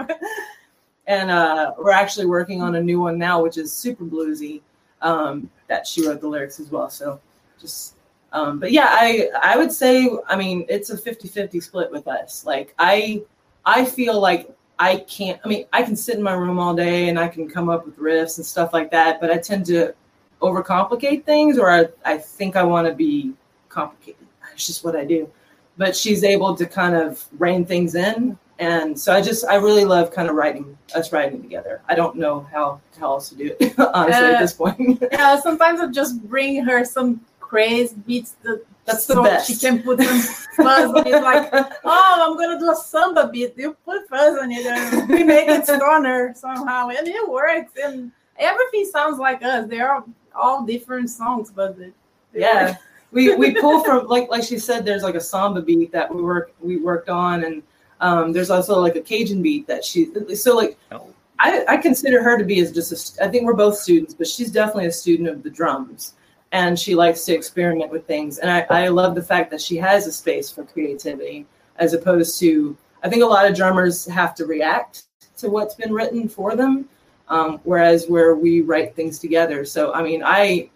and 1.10 1.32
uh, 1.32 1.74
we're 1.78 1.92
actually 1.92 2.28
working 2.28 2.62
on 2.62 2.76
a 2.76 2.82
new 2.82 3.02
one 3.02 3.18
now, 3.18 3.42
which 3.42 3.58
is 3.58 3.74
super 3.74 4.06
bluesy. 4.06 4.62
Um, 5.02 5.50
that 5.68 5.88
she 5.88 6.06
wrote 6.06 6.20
the 6.20 6.28
lyrics 6.28 6.60
as 6.60 6.70
well. 6.72 6.90
So 6.90 7.22
just, 7.60 7.96
um, 8.34 8.60
but 8.60 8.72
yeah, 8.72 8.88
I 8.90 9.30
I 9.42 9.58
would 9.58 9.72
say, 9.72 10.10
I 10.28 10.36
mean, 10.36 10.66
it's 10.68 10.90
a 10.90 10.98
50-50 10.98 11.64
split 11.64 11.92
with 11.92 12.08
us. 12.08 12.46
Like 12.46 12.76
I 12.78 13.24
I 13.66 13.86
feel 13.86 14.20
like 14.20 14.52
I 14.78 14.98
can't. 14.98 15.40
I 15.44 15.48
mean, 15.48 15.66
I 15.74 15.84
can 15.84 15.96
sit 15.96 16.16
in 16.16 16.24
my 16.24 16.34
room 16.34 16.60
all 16.60 16.76
day 16.76 17.10
and 17.10 17.20
I 17.20 17.28
can 17.28 17.50
come 17.50 17.70
up 17.70 17.86
with 17.86 17.98
riffs 17.98 18.38
and 18.38 18.46
stuff 18.46 18.74
like 18.74 18.92
that, 18.92 19.20
but 19.20 19.32
I 19.32 19.38
tend 19.38 19.66
to 19.68 19.94
overcomplicate 20.42 21.26
things, 21.26 21.58
or 21.58 21.70
I, 21.70 21.88
I 22.06 22.18
think 22.18 22.56
I 22.56 22.64
want 22.64 22.88
to 22.88 22.94
be 22.94 23.34
complicated. 23.68 24.26
It's 24.54 24.68
just 24.68 24.84
what 24.84 24.96
I 24.96 25.06
do. 25.06 25.30
But 25.78 25.96
she's 25.96 26.24
able 26.24 26.56
to 26.56 26.66
kind 26.66 26.96
of 26.96 27.26
rein 27.38 27.66
things 27.66 27.96
in 27.96 28.38
and 28.60 29.00
so 29.00 29.14
I 29.14 29.22
just 29.22 29.46
I 29.46 29.56
really 29.56 29.86
love 29.86 30.12
kind 30.12 30.30
of 30.30 30.36
writing 30.36 30.78
us 30.94 31.12
writing 31.12 31.42
together. 31.42 31.82
I 31.88 31.96
don't 31.96 32.18
know 32.18 32.42
how 32.52 32.82
how 33.00 33.14
else 33.14 33.30
to 33.30 33.36
do 33.36 33.56
it 33.60 33.74
honestly 33.94 34.26
uh, 34.26 34.34
at 34.34 34.40
this 34.40 34.54
point. 34.54 35.02
yeah, 35.12 35.40
sometimes 35.40 35.80
I 35.80 35.88
just 35.88 36.22
bring 36.24 36.64
her 36.64 36.84
some 36.84 37.22
crazy 37.40 37.96
beats 38.06 38.36
that 38.44 38.64
that's 38.86 39.06
the 39.06 39.14
so 39.14 39.24
best. 39.24 39.48
She 39.48 39.56
can 39.56 39.82
put 39.82 40.02
some 40.02 40.20
fuzz 40.58 40.92
on 40.92 41.08
it, 41.08 41.24
like 41.24 41.50
oh 41.86 42.28
I'm 42.30 42.38
gonna 42.38 42.60
do 42.60 42.70
a 42.70 42.76
samba 42.76 43.30
beat. 43.30 43.58
You 43.58 43.78
put 43.86 44.08
fuzz 44.10 44.38
on 44.38 44.52
it 44.52 44.66
and 44.66 45.10
we 45.10 45.24
make 45.24 45.48
it 45.48 45.66
stronger 45.66 46.34
somehow, 46.36 46.90
and 46.90 47.08
it 47.08 47.30
works. 47.30 47.72
And 47.82 48.12
everything 48.38 48.86
sounds 48.92 49.20
like 49.20 49.42
us. 49.42 49.70
They 49.70 49.80
are 49.80 50.04
all 50.36 50.66
different 50.66 51.10
songs, 51.10 51.50
but 51.50 51.80
they, 51.80 51.92
they 52.34 52.42
yeah. 52.42 52.66
Work. 52.66 52.78
we 53.12 53.36
we 53.36 53.54
pull 53.54 53.86
from 53.86 54.08
like 54.08 54.30
like 54.30 54.44
she 54.44 54.60
said. 54.60 54.84
There's 54.84 55.04
like 55.04 55.16
a 55.16 55.22
samba 55.22 55.62
beat 55.62 55.94
that 55.94 56.14
we 56.14 56.22
work 56.22 56.52
we 56.60 56.76
worked 56.76 57.08
on 57.08 57.46
and 57.46 57.64
um, 58.02 58.32
there's 58.32 58.50
also 58.50 58.80
like 58.80 58.96
a 58.96 59.02
Cajun 59.02 59.42
beat 59.42 59.68
that 59.68 59.84
she 59.84 60.10
so 60.36 60.56
like 60.56 60.78
oh. 60.92 61.08
I, 61.40 61.64
I 61.68 61.78
consider 61.78 62.22
her 62.22 62.38
to 62.38 62.44
be 62.44 62.60
as 62.60 62.72
just 62.72 63.18
a, 63.18 63.26
I 63.26 63.30
think 63.30 63.46
we're 63.46 63.54
both 63.54 63.78
students, 63.78 64.14
but 64.14 64.28
she's 64.28 64.52
definitely 64.52 64.88
a 64.88 64.92
student 64.92 65.30
of 65.30 65.42
the 65.42 65.50
drums 65.50 66.16
and 66.52 66.78
she 66.78 66.96
likes 66.96 67.26
to 67.26 67.34
experiment 67.34 67.92
with 67.92 68.06
things. 68.06 68.40
And 68.40 68.52
I, 68.52 68.66
I 68.70 68.88
love 68.90 69.16
the 69.16 69.24
fact 69.24 69.52
that 69.52 69.62
she 69.62 69.78
has 69.78 70.08
a 70.08 70.12
space 70.12 70.50
for 70.50 70.64
creativity 70.64 71.46
as 71.78 71.94
opposed 71.94 72.40
to 72.40 72.78
I 73.04 73.10
think 73.10 73.24
a 73.24 73.28
lot 73.28 73.50
of 73.50 73.56
drummers 73.56 74.06
have 74.08 74.36
to 74.36 74.46
react 74.46 75.04
to 75.38 75.50
what's 75.50 75.76
been 75.76 75.94
written 75.94 76.28
for 76.28 76.56
them, 76.58 76.90
um, 77.30 77.62
whereas 77.64 78.08
where 78.10 78.36
we 78.36 78.60
write 78.62 78.96
things 78.96 79.20
together. 79.20 79.64
So 79.64 79.94
I 79.94 80.04
mean 80.04 80.22
I 80.26 80.70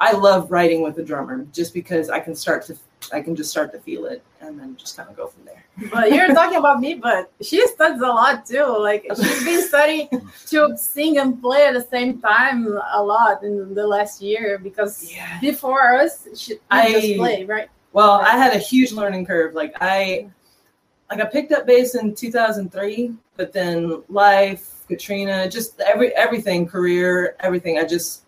I 0.00 0.12
love 0.12 0.50
writing 0.50 0.82
with 0.82 0.98
a 0.98 1.04
drummer 1.04 1.46
just 1.52 1.72
because 1.72 2.10
I 2.10 2.20
can 2.20 2.34
start 2.34 2.66
to 2.66 2.76
I 3.12 3.20
can 3.20 3.34
just 3.34 3.50
start 3.50 3.72
to 3.72 3.80
feel 3.80 4.06
it 4.06 4.22
and 4.40 4.58
then 4.58 4.76
just 4.76 4.96
kind 4.96 5.08
of 5.08 5.16
go 5.16 5.26
from 5.26 5.44
there. 5.44 5.64
But 5.90 6.12
you're 6.12 6.28
talking 6.28 6.58
about 6.58 6.80
me, 6.80 6.94
but 6.94 7.32
she 7.40 7.66
studies 7.68 8.00
a 8.00 8.06
lot 8.06 8.46
too. 8.46 8.64
Like 8.78 9.06
she's 9.16 9.44
been 9.44 9.62
studying 9.68 10.08
to 10.48 10.76
sing 10.76 11.18
and 11.18 11.40
play 11.40 11.66
at 11.66 11.74
the 11.74 11.82
same 11.82 12.20
time 12.20 12.66
a 12.92 13.02
lot 13.02 13.42
in 13.42 13.74
the 13.74 13.86
last 13.86 14.20
year 14.22 14.58
because 14.58 15.12
yeah. 15.12 15.40
before 15.40 15.96
us, 15.96 16.28
she 16.36 16.56
I 16.70 16.92
just 16.92 17.16
play, 17.16 17.44
right? 17.44 17.68
Well, 17.92 18.20
I 18.20 18.36
had 18.36 18.54
a 18.54 18.58
huge 18.58 18.92
learning 18.92 19.26
curve. 19.26 19.54
Like 19.54 19.74
I 19.80 20.30
like 21.10 21.20
I 21.20 21.24
picked 21.26 21.52
up 21.52 21.66
bass 21.66 21.94
in 21.94 22.14
2003, 22.14 23.12
but 23.36 23.52
then 23.52 24.02
life, 24.08 24.86
Katrina, 24.88 25.48
just 25.48 25.80
every 25.80 26.14
everything, 26.14 26.66
career, 26.66 27.36
everything. 27.40 27.78
I 27.78 27.84
just 27.84 28.24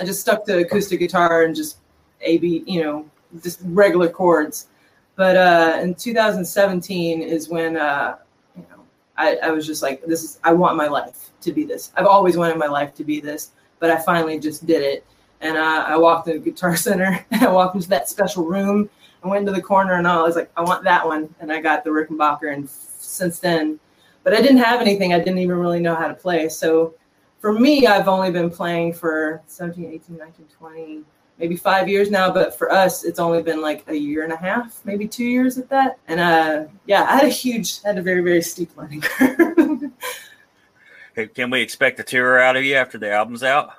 I 0.00 0.04
just 0.04 0.20
stuck 0.20 0.46
to 0.46 0.58
acoustic 0.58 0.98
guitar 1.00 1.44
and 1.44 1.54
just 1.54 1.78
A 2.22 2.38
B, 2.38 2.62
you 2.66 2.82
know, 2.82 3.10
just 3.42 3.60
regular 3.64 4.08
chords. 4.08 4.68
But 5.16 5.36
uh, 5.36 5.78
in 5.82 5.94
2017 5.94 7.22
is 7.22 7.48
when 7.48 7.76
uh, 7.76 8.16
you 8.56 8.66
know 8.70 8.84
I, 9.16 9.36
I 9.36 9.50
was 9.50 9.66
just 9.66 9.82
like, 9.82 10.04
this 10.04 10.22
is 10.22 10.38
I 10.44 10.52
want 10.52 10.76
my 10.76 10.88
life 10.88 11.30
to 11.42 11.52
be 11.52 11.64
this. 11.64 11.92
I've 11.96 12.06
always 12.06 12.36
wanted 12.36 12.56
my 12.56 12.66
life 12.66 12.94
to 12.94 13.04
be 13.04 13.20
this, 13.20 13.50
but 13.78 13.90
I 13.90 13.98
finally 13.98 14.38
just 14.38 14.66
did 14.66 14.82
it. 14.82 15.04
And 15.42 15.56
uh, 15.56 15.84
I 15.86 15.96
walked 15.96 16.28
into 16.28 16.40
Guitar 16.40 16.76
Center 16.88 17.24
and 17.30 17.42
I 17.42 17.50
walked 17.50 17.74
into 17.74 17.88
that 17.88 18.08
special 18.08 18.44
room 18.44 18.90
I 19.22 19.28
went 19.28 19.46
to 19.46 19.52
the 19.52 19.62
corner 19.62 19.94
and 19.94 20.08
I 20.08 20.22
was 20.22 20.36
like, 20.36 20.50
I 20.56 20.62
want 20.62 20.84
that 20.84 21.06
one, 21.06 21.34
and 21.40 21.52
I 21.52 21.60
got 21.60 21.84
the 21.84 21.90
Rickenbacker. 21.90 22.52
And 22.52 22.68
since 22.68 23.38
then, 23.38 23.78
but 24.22 24.34
I 24.34 24.40
didn't 24.40 24.58
have 24.58 24.80
anything. 24.80 25.12
I 25.12 25.18
didn't 25.18 25.38
even 25.38 25.58
really 25.58 25.80
know 25.80 25.94
how 25.94 26.08
to 26.08 26.14
play. 26.14 26.48
So 26.48 26.94
for 27.38 27.52
me, 27.52 27.86
I've 27.86 28.08
only 28.08 28.30
been 28.30 28.50
playing 28.50 28.94
for 28.94 29.42
17, 29.46 29.86
18, 29.86 30.16
19, 30.16 30.46
20, 30.46 31.02
maybe 31.40 31.56
five 31.56 31.88
years 31.88 32.10
now. 32.10 32.30
But 32.30 32.56
for 32.56 32.70
us, 32.70 33.04
it's 33.04 33.18
only 33.18 33.42
been 33.42 33.60
like 33.60 33.84
a 33.88 33.96
year 33.96 34.22
and 34.22 34.32
a 34.32 34.36
half, 34.36 34.80
maybe 34.84 35.08
two 35.08 35.24
years 35.24 35.58
at 35.58 35.68
that. 35.70 35.98
And 36.06 36.20
uh, 36.20 36.64
yeah, 36.86 37.04
I 37.04 37.16
had 37.16 37.24
a 37.24 37.30
huge, 37.30 37.82
had 37.82 37.98
a 37.98 38.02
very, 38.02 38.20
very 38.22 38.42
steep 38.42 38.76
learning 38.76 39.00
curve. 39.00 39.90
Can 41.34 41.50
we 41.50 41.60
expect 41.60 41.98
a 41.98 42.04
tour 42.04 42.38
out 42.38 42.56
of 42.56 42.64
you 42.64 42.76
after 42.76 42.98
the 42.98 43.10
album's 43.10 43.42
out? 43.42 43.72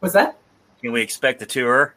What's 0.00 0.14
that? 0.14 0.36
Can 0.82 0.92
we 0.92 1.00
expect 1.00 1.40
a 1.40 1.46
tour? 1.46 1.94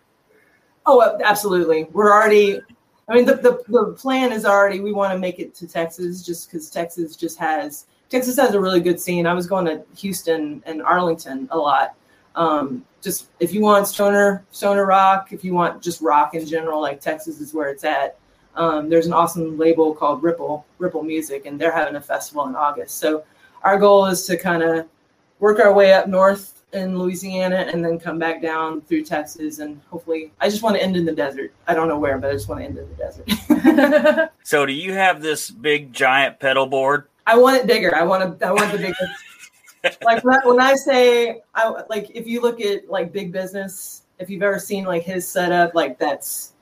Oh, 0.85 1.19
absolutely. 1.23 1.87
We're 1.91 2.13
already. 2.13 2.61
I 3.09 3.15
mean, 3.15 3.25
the, 3.25 3.35
the, 3.35 3.63
the 3.67 3.93
plan 3.93 4.31
is 4.31 4.45
already 4.45 4.79
we 4.79 4.91
want 4.93 5.13
to 5.13 5.19
make 5.19 5.39
it 5.39 5.55
to 5.55 5.67
Texas 5.67 6.23
just 6.23 6.49
because 6.49 6.69
Texas 6.69 7.15
just 7.15 7.37
has 7.39 7.85
Texas 8.09 8.37
has 8.37 8.53
a 8.53 8.59
really 8.59 8.79
good 8.79 8.99
scene. 8.99 9.25
I 9.25 9.33
was 9.33 9.47
going 9.47 9.65
to 9.65 9.83
Houston 9.97 10.63
and 10.65 10.81
Arlington 10.81 11.47
a 11.51 11.57
lot. 11.57 11.95
Um, 12.35 12.85
just 13.07 13.27
if 13.39 13.53
you 13.53 13.61
want 13.61 13.87
stoner 13.87 14.45
stoner 14.51 14.85
rock, 14.85 15.31
if 15.31 15.41
you 15.45 15.53
want 15.53 15.81
just 15.81 16.01
rock 16.01 16.35
in 16.35 16.45
general, 16.45 16.81
like 16.81 16.99
Texas 16.99 17.39
is 17.39 17.53
where 17.53 17.69
it's 17.69 17.85
at. 17.85 18.19
Um, 18.55 18.89
there's 18.89 19.05
an 19.05 19.13
awesome 19.13 19.57
label 19.57 19.95
called 19.95 20.21
Ripple 20.21 20.65
Ripple 20.77 21.03
Music, 21.03 21.45
and 21.45 21.57
they're 21.57 21.71
having 21.71 21.95
a 21.95 22.01
festival 22.01 22.47
in 22.47 22.55
August. 22.55 22.97
So 22.97 23.23
our 23.63 23.79
goal 23.79 24.07
is 24.07 24.25
to 24.25 24.35
kind 24.35 24.61
of 24.61 24.87
work 25.39 25.59
our 25.59 25.73
way 25.73 25.93
up 25.93 26.09
north 26.09 26.63
in 26.73 26.99
Louisiana 26.99 27.69
and 27.71 27.83
then 27.83 27.97
come 27.97 28.19
back 28.19 28.41
down 28.41 28.81
through 28.81 29.05
Texas 29.05 29.59
and 29.59 29.79
hopefully 29.89 30.33
I 30.41 30.49
just 30.49 30.63
want 30.63 30.75
to 30.75 30.83
end 30.83 30.97
in 30.97 31.05
the 31.05 31.13
desert. 31.13 31.53
I 31.65 31.73
don't 31.73 31.87
know 31.87 31.97
where, 31.97 32.17
but 32.17 32.29
I 32.29 32.33
just 32.33 32.49
want 32.49 32.59
to 32.59 32.65
end 32.65 32.77
in 32.77 32.89
the 32.89 32.95
desert. 32.95 34.31
so 34.43 34.65
do 34.65 34.73
you 34.73 34.91
have 34.91 35.21
this 35.21 35.49
big 35.49 35.93
giant 35.93 36.41
pedal 36.41 36.65
board? 36.65 37.05
I 37.25 37.37
want 37.37 37.55
it 37.55 37.67
bigger. 37.67 37.95
I 37.95 38.03
want 38.03 38.39
to 38.39 38.45
I 38.45 38.51
want 38.51 38.69
the 38.73 38.79
bigger 38.79 38.95
like 40.01 40.23
when 40.23 40.35
I, 40.35 40.45
when 40.45 40.59
I 40.59 40.75
say 40.75 41.41
I 41.53 41.69
like 41.89 42.09
if 42.13 42.27
you 42.27 42.41
look 42.41 42.61
at 42.61 42.89
like 42.89 43.11
big 43.11 43.31
business, 43.31 44.03
if 44.19 44.29
you've 44.29 44.43
ever 44.43 44.59
seen 44.59 44.85
like 44.85 45.03
his 45.03 45.27
setup, 45.27 45.75
like 45.75 45.99
that's 45.99 46.53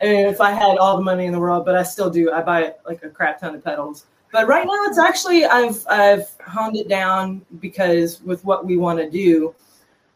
I 0.00 0.06
mean 0.06 0.26
if 0.26 0.40
I 0.40 0.50
had 0.50 0.78
all 0.78 0.96
the 0.96 1.02
money 1.02 1.26
in 1.26 1.32
the 1.32 1.40
world, 1.40 1.64
but 1.64 1.76
I 1.76 1.82
still 1.82 2.10
do, 2.10 2.32
I 2.32 2.42
buy 2.42 2.74
like 2.86 3.02
a 3.02 3.08
crap 3.08 3.40
ton 3.40 3.54
of 3.54 3.64
pedals. 3.64 4.06
But 4.32 4.48
right 4.48 4.66
now, 4.66 4.84
it's 4.86 4.98
actually 4.98 5.44
I've 5.44 5.86
I've 5.88 6.28
honed 6.46 6.76
it 6.76 6.88
down 6.88 7.44
because 7.60 8.22
with 8.22 8.42
what 8.44 8.64
we 8.64 8.78
want 8.78 8.98
to 8.98 9.10
do, 9.10 9.54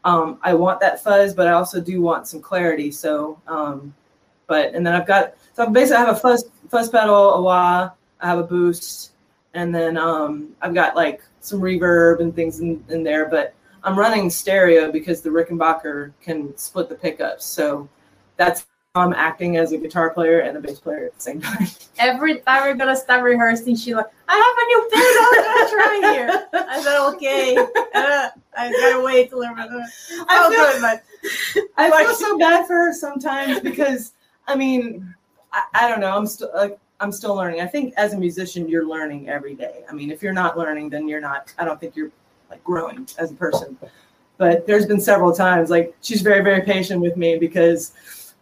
um, 0.04 0.38
I 0.42 0.54
want 0.54 0.80
that 0.80 1.04
fuzz, 1.04 1.34
but 1.34 1.46
I 1.46 1.52
also 1.52 1.80
do 1.80 2.00
want 2.00 2.26
some 2.26 2.40
clarity. 2.40 2.90
So, 2.90 3.38
um, 3.46 3.94
but 4.46 4.74
and 4.74 4.86
then 4.86 4.94
I've 4.94 5.06
got 5.06 5.34
so 5.52 5.68
basically 5.68 5.96
I 5.96 6.06
have 6.06 6.16
a 6.16 6.18
fuzz 6.18 6.48
fuzz 6.70 6.88
pedal, 6.88 7.34
a 7.34 7.42
wah, 7.42 7.90
I 8.20 8.26
have 8.26 8.38
a 8.38 8.42
boost, 8.42 9.12
and 9.52 9.74
then 9.74 9.98
um, 9.98 10.56
I've 10.62 10.74
got 10.74 10.96
like 10.96 11.22
some 11.46 11.60
reverb 11.60 12.20
and 12.20 12.34
things 12.34 12.60
in, 12.60 12.82
in 12.88 13.02
there. 13.02 13.28
But 13.28 13.54
I'm 13.84 13.98
running 13.98 14.30
stereo 14.30 14.90
because 14.90 15.20
the 15.20 15.30
Rickenbacker 15.30 16.12
can 16.20 16.56
split 16.56 16.88
the 16.88 16.94
pickups, 16.94 17.44
so 17.44 17.88
that's 18.36 18.66
how 18.94 19.02
I'm 19.02 19.12
acting 19.12 19.56
as 19.56 19.72
a 19.72 19.78
guitar 19.78 20.10
player 20.10 20.40
and 20.40 20.56
a 20.56 20.60
bass 20.60 20.80
player 20.80 21.06
at 21.06 21.14
the 21.14 21.20
same 21.20 21.40
time. 21.40 21.66
Every 21.98 22.40
time 22.40 22.62
we're 22.64 22.74
gonna 22.74 22.96
start 22.96 23.22
rehearsing, 23.22 23.76
she's 23.76 23.94
like, 23.94 24.06
"I 24.28 24.34
have 24.34 24.56
a 24.58 24.66
new 24.66 24.88
pedal. 24.92 25.26
I'm 25.32 25.44
gonna 25.44 25.70
try 25.70 26.12
here." 26.12 26.46
I 26.68 26.82
said, 26.82 27.06
"Okay." 27.14 27.56
Uh, 27.96 28.28
I 28.54 28.70
gotta 28.70 29.02
wait 29.02 29.30
till 29.30 29.42
everyone. 29.42 29.82
I 30.28 30.50
feel, 30.50 30.50
good, 30.50 30.82
but 30.82 31.02
I 31.78 32.04
feel 32.04 32.14
so 32.14 32.38
bad 32.38 32.66
for 32.66 32.74
her 32.74 32.92
sometimes 32.92 33.60
because 33.60 34.12
I 34.46 34.54
mean, 34.54 35.14
I, 35.50 35.62
I 35.72 35.88
don't 35.88 36.00
know. 36.00 36.14
I'm 36.14 36.26
still 36.26 36.50
like 36.54 36.78
I'm 37.00 37.12
still 37.12 37.34
learning. 37.34 37.60
I 37.60 37.66
think 37.66 37.94
as 37.96 38.14
a 38.14 38.18
musician, 38.18 38.68
you're 38.68 38.86
learning 38.86 39.28
every 39.28 39.54
day. 39.54 39.84
I 39.88 39.92
mean, 39.92 40.10
if 40.10 40.22
you're 40.22 40.32
not 40.32 40.56
learning, 40.56 40.90
then 40.90 41.08
you're 41.08 41.20
not. 41.20 41.52
I 41.58 41.64
don't 41.64 41.78
think 41.78 41.94
you're 41.96 42.10
like 42.50 42.62
growing 42.64 43.06
as 43.18 43.30
a 43.30 43.34
person. 43.34 43.76
But 44.38 44.66
there's 44.66 44.86
been 44.86 45.00
several 45.00 45.32
times 45.32 45.70
like 45.70 45.94
she's 46.02 46.20
very 46.20 46.42
very 46.42 46.62
patient 46.62 47.00
with 47.00 47.16
me 47.16 47.38
because 47.38 48.34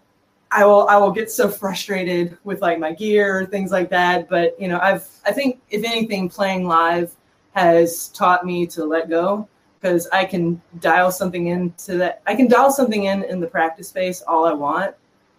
I 0.50 0.64
will 0.64 0.88
I 0.88 0.96
will 0.96 1.10
get 1.10 1.30
so 1.30 1.48
frustrated 1.48 2.36
with 2.44 2.60
like 2.62 2.78
my 2.78 2.92
gear 2.92 3.38
or 3.38 3.46
things 3.46 3.70
like 3.70 3.90
that. 3.90 4.28
But 4.28 4.60
you 4.60 4.68
know, 4.68 4.78
I've 4.80 5.08
I 5.24 5.32
think 5.32 5.60
if 5.70 5.84
anything, 5.84 6.28
playing 6.28 6.66
live 6.66 7.12
has 7.54 8.08
taught 8.08 8.44
me 8.44 8.66
to 8.66 8.84
let 8.84 9.08
go 9.08 9.48
because 9.80 10.08
I 10.08 10.24
can 10.24 10.60
dial 10.80 11.12
something 11.12 11.48
into 11.48 11.96
that. 11.98 12.22
I 12.26 12.34
can 12.34 12.48
dial 12.48 12.70
something 12.70 13.04
in 13.04 13.24
in 13.24 13.40
the 13.40 13.46
practice 13.46 13.88
space 13.88 14.22
all 14.22 14.46
I 14.46 14.52
want, 14.52 14.94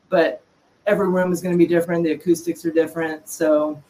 but 0.10 0.42
every 0.88 1.10
room 1.10 1.32
is 1.32 1.42
going 1.42 1.54
to 1.54 1.58
be 1.58 1.68
different. 1.68 2.04
The 2.04 2.12
acoustics 2.14 2.66
are 2.66 2.72
different, 2.72 3.28
so 3.28 3.82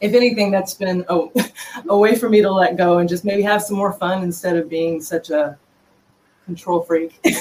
if 0.00 0.14
anything, 0.14 0.50
that's 0.50 0.74
been 0.74 1.04
a, 1.08 1.26
a 1.88 1.96
way 1.96 2.16
for 2.16 2.28
me 2.28 2.42
to 2.42 2.50
let 2.50 2.76
go 2.76 2.98
and 2.98 3.08
just 3.08 3.24
maybe 3.24 3.42
have 3.42 3.62
some 3.62 3.76
more 3.76 3.92
fun 3.92 4.22
instead 4.22 4.56
of 4.56 4.68
being 4.68 5.00
such 5.00 5.30
a 5.30 5.56
control 6.44 6.82
freak. 6.82 7.18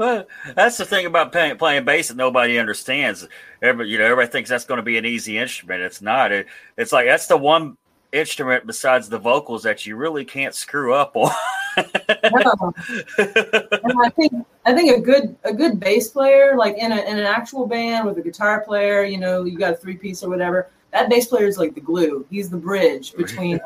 Well, 0.00 0.24
that's 0.54 0.78
the 0.78 0.86
thing 0.86 1.04
about 1.04 1.30
playing, 1.30 1.58
playing 1.58 1.84
bass 1.84 2.08
that 2.08 2.16
nobody 2.16 2.58
understands. 2.58 3.28
Every, 3.60 3.86
you 3.90 3.98
know, 3.98 4.04
everybody 4.04 4.28
thinks 4.28 4.48
that's 4.48 4.64
going 4.64 4.78
to 4.78 4.82
be 4.82 4.96
an 4.96 5.04
easy 5.04 5.36
instrument. 5.36 5.82
It's 5.82 6.00
not. 6.00 6.32
It, 6.32 6.46
it's 6.78 6.90
like 6.90 7.04
that's 7.04 7.26
the 7.26 7.36
one 7.36 7.76
instrument 8.10 8.66
besides 8.66 9.10
the 9.10 9.18
vocals 9.18 9.62
that 9.64 9.84
you 9.84 9.96
really 9.96 10.24
can't 10.24 10.54
screw 10.54 10.94
up 10.94 11.14
on. 11.16 11.30
no. 11.76 12.72
and 13.18 13.94
I 14.02 14.08
think 14.16 14.32
I 14.70 14.74
think 14.74 14.96
a 14.96 15.00
good 15.00 15.36
a 15.42 15.52
good 15.52 15.80
bass 15.80 16.10
player, 16.10 16.56
like 16.56 16.76
in, 16.78 16.92
a, 16.92 16.96
in 16.96 17.18
an 17.18 17.26
actual 17.26 17.66
band 17.66 18.06
with 18.06 18.18
a 18.18 18.22
guitar 18.22 18.60
player, 18.60 19.02
you 19.02 19.18
know, 19.18 19.42
you 19.42 19.58
got 19.58 19.72
a 19.72 19.76
three 19.76 19.96
piece 19.96 20.22
or 20.22 20.28
whatever. 20.28 20.70
That 20.92 21.10
bass 21.10 21.26
player 21.26 21.46
is 21.46 21.58
like 21.58 21.74
the 21.74 21.80
glue. 21.80 22.24
He's 22.30 22.48
the 22.50 22.56
bridge 22.56 23.14
between 23.14 23.60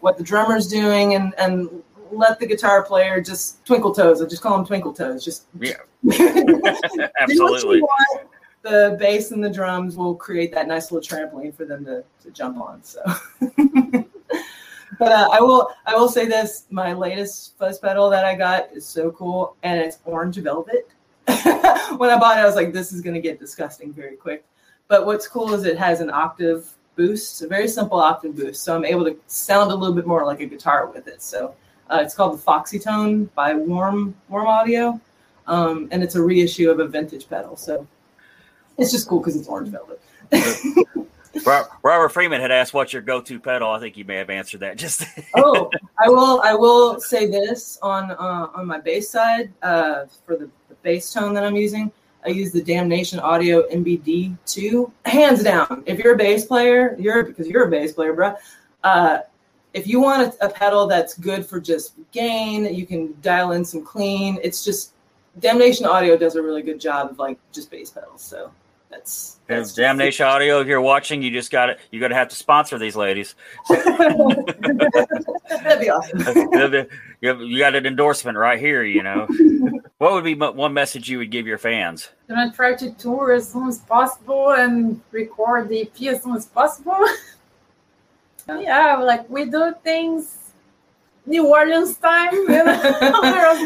what 0.00 0.18
the 0.18 0.24
drummer's 0.24 0.66
doing 0.66 1.14
and 1.14 1.32
and 1.38 1.82
let 2.10 2.40
the 2.40 2.46
guitar 2.46 2.82
player 2.82 3.20
just 3.20 3.64
twinkle 3.64 3.94
toes. 3.94 4.20
I 4.20 4.26
just 4.26 4.42
call 4.42 4.56
them 4.56 4.66
twinkle 4.66 4.92
toes. 4.92 5.24
Just 5.24 5.46
yeah, 5.60 5.74
absolutely. 7.20 7.80
The 8.62 8.96
bass 8.98 9.30
and 9.30 9.42
the 9.42 9.50
drums 9.50 9.96
will 9.96 10.16
create 10.16 10.52
that 10.54 10.66
nice 10.66 10.90
little 10.90 11.06
trampoline 11.06 11.54
for 11.54 11.66
them 11.66 11.84
to, 11.84 12.02
to 12.24 12.30
jump 12.32 12.58
on. 12.58 12.82
So, 12.82 13.00
but 14.98 15.12
uh, 15.12 15.28
I 15.32 15.40
will 15.40 15.70
I 15.86 15.94
will 15.94 16.08
say 16.08 16.26
this: 16.26 16.66
my 16.70 16.92
latest 16.92 17.56
fuzz 17.58 17.78
pedal 17.78 18.10
that 18.10 18.24
I 18.24 18.34
got 18.34 18.72
is 18.72 18.86
so 18.86 19.10
cool, 19.12 19.56
and 19.62 19.80
it's 19.80 19.98
orange 20.04 20.36
velvet. 20.36 20.90
when 21.26 22.10
I 22.10 22.18
bought 22.18 22.38
it, 22.38 22.40
I 22.40 22.46
was 22.46 22.56
like, 22.56 22.72
"This 22.72 22.92
is 22.92 23.00
going 23.00 23.14
to 23.14 23.20
get 23.20 23.38
disgusting 23.38 23.92
very 23.92 24.16
quick." 24.16 24.44
But 24.88 25.06
what's 25.06 25.28
cool 25.28 25.52
is 25.52 25.64
it 25.64 25.78
has 25.78 26.00
an 26.00 26.10
octave 26.10 26.74
boost, 26.96 27.42
a 27.42 27.46
very 27.46 27.68
simple 27.68 27.98
octave 27.98 28.36
boost, 28.36 28.64
so 28.64 28.74
I'm 28.74 28.84
able 28.84 29.04
to 29.04 29.16
sound 29.26 29.70
a 29.70 29.74
little 29.74 29.94
bit 29.94 30.06
more 30.06 30.24
like 30.24 30.40
a 30.40 30.46
guitar 30.46 30.86
with 30.86 31.06
it. 31.06 31.22
So 31.22 31.54
uh, 31.90 32.00
it's 32.02 32.14
called 32.14 32.34
the 32.34 32.38
Foxy 32.38 32.78
Tone 32.78 33.26
by 33.34 33.54
Warm 33.54 34.14
Warm 34.28 34.46
Audio, 34.46 35.00
um, 35.46 35.88
and 35.90 36.02
it's 36.02 36.16
a 36.16 36.22
reissue 36.22 36.70
of 36.70 36.80
a 36.80 36.88
vintage 36.88 37.28
pedal. 37.28 37.56
So 37.56 37.86
it's 38.78 38.90
just 38.90 39.08
cool 39.08 39.20
because 39.20 39.36
it's 39.36 39.48
orange 39.48 39.68
velvet. 39.68 40.00
Robert 41.82 42.08
Freeman 42.10 42.40
had 42.40 42.50
asked 42.50 42.74
what's 42.74 42.92
your 42.92 43.02
go-to 43.02 43.38
pedal. 43.38 43.70
I 43.70 43.80
think 43.80 43.96
you 43.96 44.04
may 44.04 44.16
have 44.16 44.30
answered 44.30 44.60
that 44.60 44.76
just. 44.76 45.04
oh, 45.36 45.70
I 45.98 46.08
will. 46.08 46.40
I 46.42 46.54
will 46.54 47.00
say 47.00 47.26
this 47.26 47.78
on 47.82 48.10
uh, 48.12 48.48
on 48.54 48.66
my 48.66 48.78
bass 48.78 49.10
side 49.10 49.52
uh, 49.62 50.06
for 50.26 50.36
the, 50.36 50.50
the 50.68 50.74
bass 50.82 51.12
tone 51.12 51.34
that 51.34 51.44
I'm 51.44 51.56
using. 51.56 51.92
I 52.24 52.30
use 52.30 52.52
the 52.52 52.62
Damnation 52.62 53.20
Audio 53.20 53.66
MBD2, 53.68 54.90
hands 55.04 55.42
down. 55.42 55.84
If 55.86 55.98
you're 55.98 56.14
a 56.14 56.16
bass 56.16 56.44
player, 56.44 56.96
you're 56.98 57.22
because 57.22 57.46
you're 57.46 57.64
a 57.64 57.70
bass 57.70 57.92
player, 57.92 58.12
bro. 58.12 58.34
Uh, 58.82 59.20
if 59.72 59.86
you 59.86 60.00
want 60.00 60.34
a, 60.34 60.46
a, 60.46 60.48
pedal 60.48 60.86
that's 60.86 61.16
good 61.16 61.46
for 61.46 61.60
just 61.60 61.94
gain, 62.10 62.72
you 62.74 62.86
can 62.86 63.14
dial 63.22 63.52
in 63.52 63.64
some 63.64 63.84
clean. 63.84 64.38
It's 64.42 64.64
just 64.64 64.92
Damnation 65.38 65.86
Audio 65.86 66.16
does 66.16 66.36
a 66.36 66.42
really 66.42 66.62
good 66.62 66.80
job 66.80 67.10
of 67.10 67.18
like 67.18 67.38
just 67.52 67.70
bass 67.70 67.90
pedals. 67.90 68.22
So 68.22 68.50
that's, 68.98 69.38
that's 69.46 69.74
Damnation 69.74 70.26
Audio. 70.26 70.60
If 70.60 70.66
you're 70.66 70.80
watching, 70.80 71.22
you 71.22 71.30
just 71.30 71.50
got 71.50 71.70
it. 71.70 71.78
You 71.90 72.00
got 72.00 72.08
to 72.08 72.14
have 72.14 72.28
to 72.28 72.36
sponsor 72.36 72.78
these 72.78 72.96
ladies. 72.96 73.34
That'd 73.68 74.06
be 75.80 75.90
awesome. 75.90 76.18
you 77.20 77.58
got 77.58 77.74
an 77.74 77.86
endorsement 77.86 78.36
right 78.36 78.58
here. 78.58 78.82
You 78.82 79.02
know, 79.02 79.28
what 79.98 80.12
would 80.12 80.24
be 80.24 80.34
one 80.34 80.74
message 80.74 81.08
you 81.08 81.18
would 81.18 81.30
give 81.30 81.46
your 81.46 81.58
fans? 81.58 82.10
Gonna 82.28 82.52
try 82.52 82.74
to 82.74 82.90
tour 82.92 83.32
as 83.32 83.50
soon 83.50 83.68
as 83.68 83.78
possible 83.78 84.52
and 84.52 85.00
record 85.12 85.68
the 85.68 85.82
EP 85.82 86.02
as 86.14 86.22
soon 86.22 86.36
as 86.36 86.46
possible. 86.46 86.98
Oh, 88.50 88.58
yeah, 88.58 88.96
like 88.96 89.28
we 89.28 89.44
do 89.44 89.74
things 89.84 90.52
New 91.26 91.46
Orleans 91.48 91.98
time, 91.98 92.32
you 92.32 92.48
know, 92.48 92.80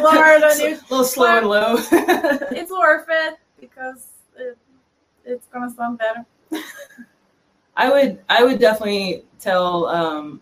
Florida, 0.00 0.48
a 0.48 0.74
little 0.90 1.04
slow 1.04 1.38
and 1.38 1.46
low. 1.46 1.76
it's 1.78 2.72
worth 2.72 3.06
it 3.08 3.38
because 3.60 4.08
it, 4.36 4.58
it's 5.24 5.46
gonna 5.46 5.70
sound 5.70 5.98
better. 5.98 6.24
I 7.76 7.90
would, 7.90 8.20
I 8.28 8.44
would 8.44 8.58
definitely 8.58 9.24
tell 9.40 9.86
um, 9.86 10.40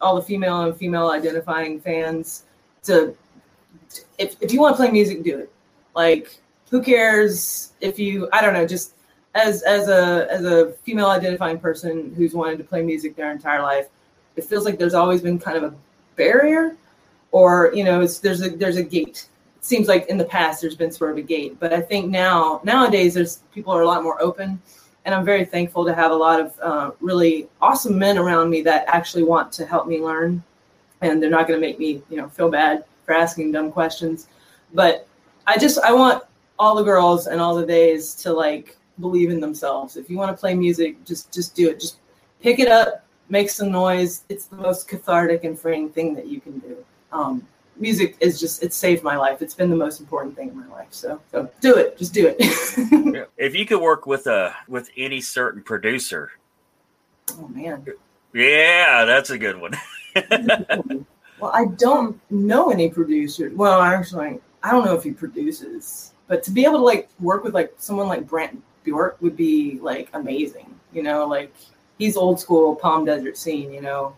all 0.00 0.16
the 0.16 0.22
female 0.22 0.62
and 0.62 0.76
female 0.76 1.10
identifying 1.10 1.80
fans 1.80 2.44
to, 2.84 3.14
if 4.18 4.36
if 4.40 4.52
you 4.52 4.60
want 4.60 4.76
to 4.76 4.82
play 4.82 4.90
music, 4.90 5.22
do 5.22 5.38
it. 5.38 5.52
Like 5.94 6.40
who 6.70 6.82
cares 6.82 7.72
if 7.80 7.98
you 7.98 8.28
I 8.32 8.40
don't 8.40 8.54
know 8.54 8.66
just 8.66 8.94
as 9.34 9.62
as 9.62 9.88
a 9.88 10.26
as 10.30 10.44
a 10.44 10.72
female 10.84 11.08
identifying 11.08 11.58
person 11.58 12.14
who's 12.16 12.34
wanted 12.34 12.58
to 12.58 12.64
play 12.64 12.82
music 12.82 13.14
their 13.14 13.30
entire 13.30 13.62
life, 13.62 13.88
it 14.36 14.44
feels 14.44 14.64
like 14.64 14.78
there's 14.78 14.94
always 14.94 15.20
been 15.20 15.38
kind 15.38 15.56
of 15.56 15.64
a 15.64 15.74
barrier, 16.16 16.76
or 17.30 17.72
you 17.74 17.84
know, 17.84 18.00
it's 18.00 18.18
there's 18.18 18.42
a 18.42 18.50
there's 18.50 18.76
a 18.76 18.82
gate. 18.82 19.28
Seems 19.64 19.86
like 19.86 20.06
in 20.08 20.18
the 20.18 20.24
past 20.24 20.60
there's 20.60 20.74
been 20.74 20.90
sort 20.90 21.12
of 21.12 21.18
a 21.18 21.22
gate, 21.22 21.56
but 21.60 21.72
I 21.72 21.80
think 21.80 22.10
now 22.10 22.60
nowadays 22.64 23.14
there's 23.14 23.38
people 23.54 23.72
are 23.72 23.82
a 23.82 23.86
lot 23.86 24.02
more 24.02 24.20
open, 24.20 24.60
and 25.04 25.14
I'm 25.14 25.24
very 25.24 25.44
thankful 25.44 25.84
to 25.84 25.94
have 25.94 26.10
a 26.10 26.16
lot 26.16 26.40
of 26.40 26.58
uh, 26.60 26.90
really 27.00 27.48
awesome 27.60 27.96
men 27.96 28.18
around 28.18 28.50
me 28.50 28.60
that 28.62 28.84
actually 28.88 29.22
want 29.22 29.52
to 29.52 29.64
help 29.64 29.86
me 29.86 30.00
learn, 30.00 30.42
and 31.00 31.22
they're 31.22 31.30
not 31.30 31.46
going 31.46 31.60
to 31.60 31.64
make 31.64 31.78
me 31.78 32.02
you 32.10 32.16
know 32.16 32.28
feel 32.28 32.50
bad 32.50 32.84
for 33.06 33.14
asking 33.14 33.52
dumb 33.52 33.70
questions, 33.70 34.26
but 34.74 35.06
I 35.46 35.56
just 35.58 35.78
I 35.78 35.92
want 35.92 36.24
all 36.58 36.74
the 36.74 36.82
girls 36.82 37.28
and 37.28 37.40
all 37.40 37.54
the 37.54 37.66
days 37.66 38.14
to 38.16 38.32
like 38.32 38.76
believe 39.00 39.30
in 39.30 39.40
themselves. 39.40 39.96
If 39.96 40.10
you 40.10 40.16
want 40.16 40.36
to 40.36 40.40
play 40.40 40.54
music, 40.54 41.04
just 41.04 41.32
just 41.32 41.54
do 41.54 41.70
it. 41.70 41.78
Just 41.78 41.98
pick 42.40 42.58
it 42.58 42.68
up, 42.68 43.04
make 43.28 43.48
some 43.48 43.70
noise. 43.70 44.24
It's 44.28 44.46
the 44.46 44.56
most 44.56 44.88
cathartic 44.88 45.44
and 45.44 45.58
freeing 45.58 45.88
thing 45.90 46.14
that 46.14 46.26
you 46.26 46.40
can 46.40 46.58
do. 46.58 46.84
Um, 47.12 47.46
music 47.76 48.16
is 48.20 48.38
just 48.40 48.62
it 48.62 48.72
saved 48.72 49.02
my 49.02 49.16
life. 49.16 49.42
It's 49.42 49.54
been 49.54 49.70
the 49.70 49.76
most 49.76 50.00
important 50.00 50.36
thing 50.36 50.48
in 50.48 50.58
my 50.58 50.68
life. 50.68 50.88
So, 50.90 51.20
so 51.30 51.50
do 51.60 51.76
it. 51.76 51.98
Just 51.98 52.12
do 52.12 52.26
it. 52.28 52.36
if 53.36 53.54
you 53.54 53.66
could 53.66 53.80
work 53.80 54.06
with 54.06 54.26
a 54.26 54.54
with 54.68 54.90
any 54.96 55.20
certain 55.20 55.62
producer. 55.62 56.32
Oh 57.32 57.48
man. 57.48 57.86
Yeah, 58.34 59.04
that's 59.04 59.30
a 59.30 59.38
good 59.38 59.60
one. 59.60 59.72
well, 61.40 61.50
I 61.52 61.66
don't 61.76 62.18
know 62.30 62.70
any 62.70 62.88
producer 62.88 63.50
Well, 63.54 63.80
actually, 63.80 64.40
I 64.62 64.70
don't 64.70 64.84
know 64.84 64.94
if 64.94 65.02
he 65.02 65.10
produces, 65.10 66.12
but 66.28 66.42
to 66.44 66.50
be 66.50 66.64
able 66.64 66.78
to 66.78 66.84
like 66.84 67.08
work 67.20 67.44
with 67.44 67.54
like 67.54 67.74
someone 67.78 68.08
like 68.08 68.26
Brant 68.26 68.62
Bjork 68.84 69.20
would 69.20 69.36
be 69.36 69.78
like 69.80 70.08
amazing. 70.14 70.74
You 70.92 71.02
know, 71.02 71.26
like 71.26 71.54
he's 71.98 72.16
old 72.16 72.40
school 72.40 72.74
Palm 72.74 73.04
Desert 73.04 73.36
scene. 73.36 73.72
You 73.72 73.82
know, 73.82 74.16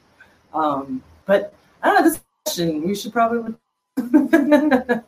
um, 0.52 1.02
but 1.26 1.54
I 1.82 1.88
don't 1.88 2.02
know 2.02 2.10
this 2.10 2.20
question. 2.44 2.86
We 2.86 2.94
should 2.94 3.12
probably 3.12 3.54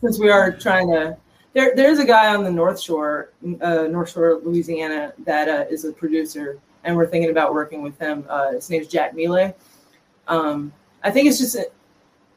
since 0.00 0.18
we 0.18 0.30
are 0.30 0.52
trying 0.52 0.88
to. 0.88 1.16
There, 1.52 1.74
there's 1.74 1.98
a 1.98 2.04
guy 2.04 2.34
on 2.34 2.44
the 2.44 2.50
North 2.50 2.80
Shore, 2.80 3.32
uh, 3.60 3.88
North 3.90 4.12
Shore, 4.12 4.40
Louisiana, 4.44 5.12
that 5.24 5.48
uh, 5.48 5.64
is 5.68 5.84
a 5.84 5.92
producer, 5.92 6.60
and 6.84 6.96
we're 6.96 7.08
thinking 7.08 7.30
about 7.30 7.52
working 7.54 7.82
with 7.82 7.98
him. 7.98 8.24
Uh, 8.28 8.52
his 8.52 8.70
name's 8.70 8.86
Jack 8.86 9.14
Miele. 9.14 9.54
Um, 10.28 10.72
I 11.02 11.10
think 11.10 11.28
it's 11.28 11.38
just 11.38 11.56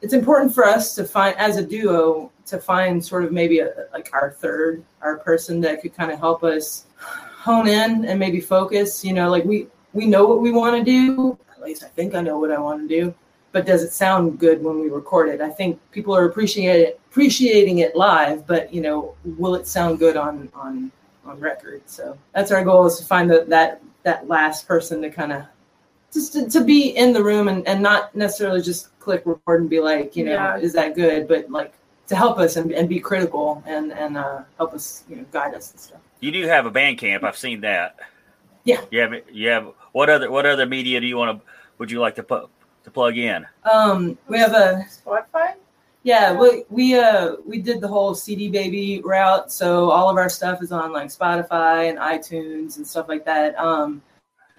it's 0.00 0.12
important 0.12 0.52
for 0.52 0.64
us 0.64 0.94
to 0.96 1.04
find 1.04 1.36
as 1.38 1.56
a 1.56 1.64
duo 1.64 2.32
to 2.46 2.58
find 2.58 3.04
sort 3.04 3.24
of 3.24 3.32
maybe 3.32 3.60
a, 3.60 3.72
like 3.92 4.10
our 4.12 4.32
third 4.32 4.84
our 5.00 5.18
person 5.18 5.60
that 5.60 5.80
could 5.80 5.94
kind 5.94 6.10
of 6.10 6.18
help 6.18 6.42
us 6.42 6.86
hone 6.98 7.68
in 7.68 8.04
and 8.04 8.18
maybe 8.18 8.40
focus 8.40 9.04
you 9.04 9.12
know 9.12 9.30
like 9.30 9.44
we 9.44 9.66
we 9.92 10.06
know 10.06 10.26
what 10.26 10.40
we 10.40 10.50
want 10.50 10.76
to 10.76 10.82
do 10.84 11.38
at 11.54 11.62
least 11.62 11.84
i 11.84 11.88
think 11.88 12.14
i 12.14 12.20
know 12.20 12.38
what 12.38 12.50
i 12.50 12.58
want 12.58 12.80
to 12.80 12.88
do 12.88 13.14
but 13.54 13.64
does 13.64 13.82
it 13.82 13.92
sound 13.92 14.38
good 14.38 14.62
when 14.62 14.80
we 14.80 14.90
record 14.90 15.30
it 15.30 15.40
i 15.40 15.48
think 15.48 15.80
people 15.92 16.14
are 16.14 16.26
appreciating 16.26 16.88
it 16.88 17.00
appreciating 17.10 17.78
it 17.78 17.94
live 17.96 18.46
but 18.46 18.74
you 18.74 18.82
know 18.82 19.14
will 19.38 19.54
it 19.54 19.66
sound 19.66 19.98
good 19.98 20.16
on 20.16 20.50
on 20.54 20.90
on 21.24 21.40
record 21.40 21.80
so 21.86 22.18
that's 22.34 22.50
our 22.50 22.62
goal 22.62 22.84
is 22.84 22.98
to 22.98 23.04
find 23.04 23.30
the, 23.30 23.44
that 23.48 23.80
that 24.02 24.28
last 24.28 24.68
person 24.68 25.00
to 25.00 25.08
kind 25.08 25.32
of 25.32 25.44
just 26.12 26.32
to, 26.32 26.48
to, 26.48 26.62
be 26.62 26.90
in 26.90 27.12
the 27.12 27.22
room 27.22 27.48
and, 27.48 27.66
and 27.66 27.82
not 27.82 28.14
necessarily 28.14 28.62
just 28.62 28.96
click 29.00 29.22
record 29.26 29.60
and 29.62 29.68
be 29.68 29.80
like, 29.80 30.14
you 30.14 30.24
know, 30.24 30.32
yeah. 30.32 30.56
is 30.56 30.72
that 30.72 30.94
good? 30.94 31.26
But 31.26 31.50
like 31.50 31.74
to 32.06 32.16
help 32.16 32.38
us 32.38 32.56
and, 32.56 32.70
and 32.72 32.88
be 32.88 33.00
critical 33.00 33.62
and, 33.66 33.92
and 33.92 34.16
uh, 34.16 34.42
help 34.56 34.74
us, 34.74 35.02
you 35.08 35.16
know, 35.16 35.24
guide 35.32 35.54
us 35.54 35.72
and 35.72 35.80
stuff. 35.80 36.00
You 36.20 36.30
do 36.30 36.46
have 36.46 36.66
a 36.66 36.70
Bandcamp. 36.70 37.24
I've 37.24 37.36
seen 37.36 37.62
that. 37.62 37.96
Yeah. 38.62 38.80
You 38.90 39.00
have, 39.00 39.14
you 39.32 39.48
have, 39.48 39.72
what 39.92 40.08
other, 40.08 40.30
what 40.30 40.46
other 40.46 40.66
media 40.66 41.00
do 41.00 41.06
you 41.06 41.16
want 41.16 41.38
to, 41.38 41.46
would 41.78 41.90
you 41.90 42.00
like 42.00 42.14
to 42.14 42.22
put, 42.22 42.48
to 42.84 42.90
plug 42.90 43.16
in? 43.16 43.46
Um, 43.70 44.16
we 44.28 44.38
have 44.38 44.52
a 44.52 44.86
Spotify. 44.88 45.54
Yeah, 46.04 46.38
we 46.38 46.64
we 46.68 46.98
uh 46.98 47.36
we 47.46 47.60
did 47.60 47.80
the 47.80 47.88
whole 47.88 48.14
CD 48.14 48.48
baby 48.48 49.00
route, 49.02 49.50
so 49.50 49.90
all 49.90 50.10
of 50.10 50.18
our 50.18 50.28
stuff 50.28 50.62
is 50.62 50.70
on 50.70 50.92
like 50.92 51.08
Spotify 51.08 51.88
and 51.88 51.98
iTunes 51.98 52.76
and 52.76 52.86
stuff 52.86 53.08
like 53.08 53.24
that. 53.24 53.58
Um, 53.58 54.02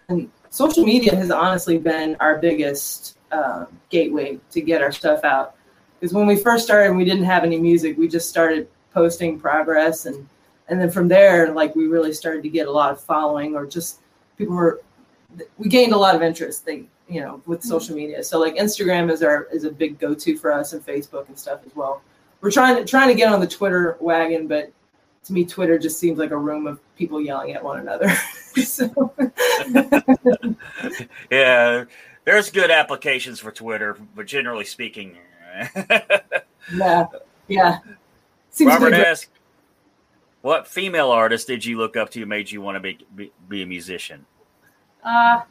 and 0.10 0.30
social 0.50 0.84
media 0.84 1.16
has 1.16 1.30
honestly 1.30 1.78
been 1.78 2.16
our 2.20 2.40
biggest 2.40 3.18
uh, 3.32 3.66
gateway 3.90 4.40
to 4.52 4.62
get 4.62 4.82
our 4.82 4.92
stuff 4.92 5.24
out. 5.24 5.56
Because 6.00 6.14
when 6.14 6.26
we 6.26 6.36
first 6.36 6.66
started, 6.66 6.96
we 6.96 7.06
didn't 7.06 7.26
have 7.26 7.44
any 7.44 7.60
music. 7.60 7.98
We 7.98 8.08
just 8.08 8.30
started 8.30 8.68
posting 8.92 9.40
progress, 9.40 10.08
and 10.08 10.28
and 10.68 10.82
then 10.82 10.90
from 10.90 11.08
there, 11.08 11.52
like 11.54 11.76
we 11.76 11.86
really 11.86 12.14
started 12.14 12.42
to 12.42 12.50
get 12.50 12.68
a 12.68 12.72
lot 12.72 12.92
of 12.92 13.00
following, 13.00 13.56
or 13.56 13.68
just 13.68 14.00
people 14.38 14.56
were. 14.56 14.82
We 15.58 15.70
gained 15.70 15.94
a 15.94 15.98
lot 15.98 16.16
of 16.16 16.22
interest. 16.22 16.66
They, 16.66 16.86
you 17.08 17.22
know, 17.22 17.42
with 17.46 17.60
mm-hmm. 17.60 17.70
social 17.70 17.96
media. 17.96 18.24
So 18.24 18.40
like 18.40 18.56
Instagram 18.56 19.12
is 19.12 19.24
our 19.24 19.48
is 19.52 19.64
a 19.64 19.72
big 19.72 20.00
go 20.00 20.14
to 20.14 20.38
for 20.38 20.52
us, 20.52 20.74
and 20.74 20.86
Facebook 20.86 21.28
and 21.28 21.38
stuff 21.38 21.62
as 21.66 21.76
well. 21.76 22.02
We're 22.42 22.52
trying 22.52 22.78
to 22.78 22.86
trying 22.86 23.10
to 23.10 23.16
get 23.16 23.32
on 23.32 23.40
the 23.40 23.48
Twitter 23.48 23.98
wagon, 24.00 24.48
but 24.48 24.72
to 25.26 25.34
me, 25.34 25.46
Twitter 25.46 25.80
just 25.80 26.00
seems 26.00 26.20
like 26.20 26.32
a 26.32 26.38
room 26.38 26.68
of 26.68 26.80
people 26.96 27.20
yelling 27.20 27.54
at 27.54 27.64
one 27.64 27.80
another. 27.80 28.08
yeah, 31.32 31.86
there's 32.24 32.52
good 32.52 32.72
applications 32.72 33.40
for 33.40 33.52
Twitter, 33.52 33.98
but 34.16 34.28
generally 34.28 34.66
speaking, 34.66 35.18
yeah, 36.74 37.06
yeah. 37.48 37.80
Seems 38.52 38.70
Robert 38.70 38.94
asked, 38.94 39.30
"What 40.42 40.68
female 40.68 41.12
artist 41.12 41.48
did 41.48 41.66
you 41.66 41.78
look 41.78 41.98
up 41.98 42.12
to 42.12 42.26
made 42.26 42.52
you 42.52 42.62
want 42.62 42.76
to 42.76 42.80
be, 42.80 43.00
be, 43.16 43.32
be 43.50 43.64
a 43.64 43.66
musician?" 43.66 44.26
Uh, 45.04 45.42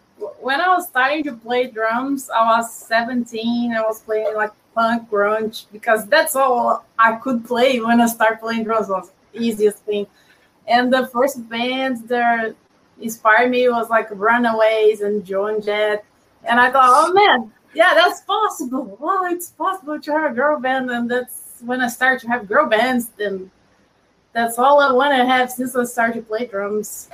when 0.40 0.60
I 0.60 0.68
was 0.68 0.86
starting 0.88 1.24
to 1.24 1.32
play 1.32 1.66
drums, 1.66 2.30
I 2.30 2.58
was 2.58 2.72
17. 2.72 3.72
I 3.72 3.82
was 3.82 4.00
playing 4.00 4.34
like 4.34 4.52
punk 4.74 5.10
grunge 5.10 5.66
because 5.72 6.06
that's 6.06 6.36
all 6.36 6.84
I 6.98 7.16
could 7.16 7.44
play 7.44 7.80
when 7.80 8.00
I 8.00 8.06
started 8.06 8.40
playing 8.40 8.64
drums. 8.64 8.88
Was 8.88 9.10
easiest 9.32 9.78
thing. 9.78 10.06
And 10.66 10.92
the 10.92 11.06
first 11.08 11.48
bands 11.48 12.02
that 12.02 12.54
inspired 13.00 13.50
me 13.50 13.68
was 13.68 13.90
like 13.90 14.08
Runaways 14.10 15.00
and 15.00 15.24
Joan 15.24 15.60
Jett. 15.60 16.04
And 16.44 16.60
I 16.60 16.70
thought, 16.70 16.90
oh 16.90 17.12
man, 17.12 17.52
yeah, 17.74 17.94
that's 17.94 18.20
possible. 18.20 18.96
Well, 19.00 19.24
it's 19.24 19.50
possible 19.50 20.00
to 20.00 20.12
have 20.12 20.32
a 20.32 20.34
girl 20.34 20.60
band. 20.60 20.90
And 20.90 21.10
that's 21.10 21.60
when 21.60 21.80
I 21.80 21.88
started 21.88 22.20
to 22.20 22.28
have 22.28 22.48
girl 22.48 22.66
bands. 22.66 23.10
And 23.18 23.50
that's 24.32 24.58
all 24.58 24.80
I 24.80 24.92
want 24.92 25.16
to 25.16 25.24
have 25.26 25.50
since 25.50 25.74
I 25.76 25.84
started 25.84 26.20
to 26.20 26.22
play 26.22 26.46
drums. 26.46 27.10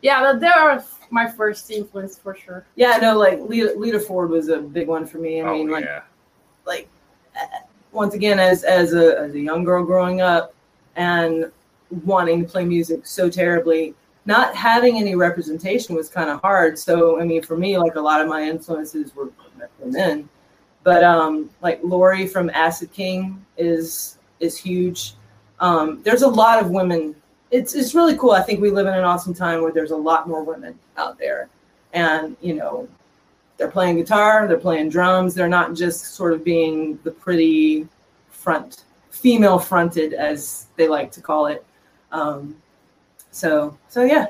Yeah, 0.00 0.32
there 0.32 0.54
are 0.54 0.84
my 1.12 1.30
first 1.30 1.70
influence 1.70 2.18
for 2.18 2.34
sure. 2.34 2.66
Yeah, 2.74 2.96
no, 2.96 3.18
like 3.18 3.40
Lita, 3.40 3.74
Lita 3.76 4.00
Ford 4.00 4.30
was 4.30 4.48
a 4.48 4.58
big 4.58 4.88
one 4.88 5.06
for 5.06 5.18
me. 5.18 5.40
I 5.40 5.44
oh, 5.44 5.52
mean, 5.52 5.70
like, 5.70 5.84
yeah. 5.84 6.02
like 6.66 6.88
once 7.92 8.14
again, 8.14 8.40
as 8.40 8.64
as 8.64 8.94
a 8.94 9.18
as 9.18 9.34
a 9.34 9.40
young 9.40 9.62
girl 9.64 9.84
growing 9.84 10.20
up, 10.20 10.54
and 10.96 11.50
wanting 12.04 12.44
to 12.44 12.50
play 12.50 12.64
music 12.64 13.06
so 13.06 13.28
terribly 13.28 13.94
not 14.24 14.54
having 14.54 14.98
any 14.98 15.14
representation 15.14 15.94
was 15.94 16.08
kind 16.08 16.30
of 16.30 16.40
hard 16.40 16.78
so 16.78 17.20
i 17.20 17.24
mean 17.24 17.42
for 17.42 17.56
me 17.56 17.76
like 17.76 17.96
a 17.96 18.00
lot 18.00 18.20
of 18.20 18.28
my 18.28 18.42
influences 18.42 19.14
were 19.14 19.30
men 19.84 20.28
but 20.84 21.04
um 21.04 21.50
like 21.60 21.80
lori 21.82 22.26
from 22.26 22.48
acid 22.50 22.90
king 22.92 23.44
is 23.58 24.18
is 24.40 24.56
huge 24.56 25.14
um 25.60 26.00
there's 26.02 26.22
a 26.22 26.28
lot 26.28 26.60
of 26.60 26.70
women 26.70 27.14
it's 27.52 27.74
it's 27.74 27.94
really 27.94 28.16
cool 28.16 28.32
i 28.32 28.42
think 28.42 28.60
we 28.60 28.70
live 28.70 28.86
in 28.86 28.94
an 28.94 29.04
awesome 29.04 29.34
time 29.34 29.62
where 29.62 29.72
there's 29.72 29.92
a 29.92 29.96
lot 29.96 30.28
more 30.28 30.42
women 30.42 30.76
out 30.96 31.18
there 31.18 31.48
and 31.92 32.36
you 32.40 32.54
know 32.54 32.88
they're 33.56 33.70
playing 33.70 33.96
guitar 33.96 34.48
they're 34.48 34.58
playing 34.58 34.88
drums 34.88 35.34
they're 35.34 35.48
not 35.48 35.74
just 35.74 36.14
sort 36.14 36.32
of 36.32 36.42
being 36.42 36.98
the 37.04 37.10
pretty 37.10 37.86
front 38.30 38.84
female 39.22 39.58
fronted, 39.58 40.14
as 40.14 40.66
they 40.76 40.88
like 40.88 41.12
to 41.12 41.20
call 41.20 41.46
it. 41.46 41.64
Um, 42.10 42.56
so, 43.30 43.78
so 43.88 44.02
yeah. 44.02 44.26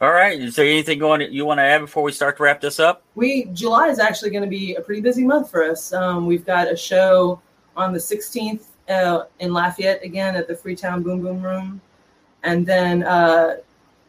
All 0.00 0.12
right. 0.12 0.38
Is 0.38 0.56
there 0.56 0.66
anything 0.66 0.98
going 0.98 1.20
you 1.32 1.46
want 1.46 1.58
to 1.58 1.62
add 1.62 1.80
before 1.80 2.02
we 2.02 2.12
start 2.12 2.36
to 2.38 2.42
wrap 2.42 2.60
this 2.60 2.80
up? 2.80 3.04
We 3.14 3.44
July 3.52 3.88
is 3.88 3.98
actually 3.98 4.30
going 4.30 4.42
to 4.42 4.50
be 4.50 4.74
a 4.74 4.80
pretty 4.80 5.00
busy 5.00 5.24
month 5.24 5.50
for 5.50 5.62
us. 5.64 5.92
Um, 5.92 6.26
we've 6.26 6.44
got 6.44 6.70
a 6.70 6.76
show 6.76 7.40
on 7.76 7.92
the 7.92 7.98
16th 7.98 8.64
uh, 8.88 9.24
in 9.38 9.52
Lafayette 9.52 10.02
again 10.02 10.34
at 10.34 10.48
the 10.48 10.56
Freetown 10.56 11.02
Boom 11.02 11.22
Boom 11.22 11.40
Room, 11.40 11.80
and 12.46 12.64
then 12.64 13.02
uh, 13.02 13.56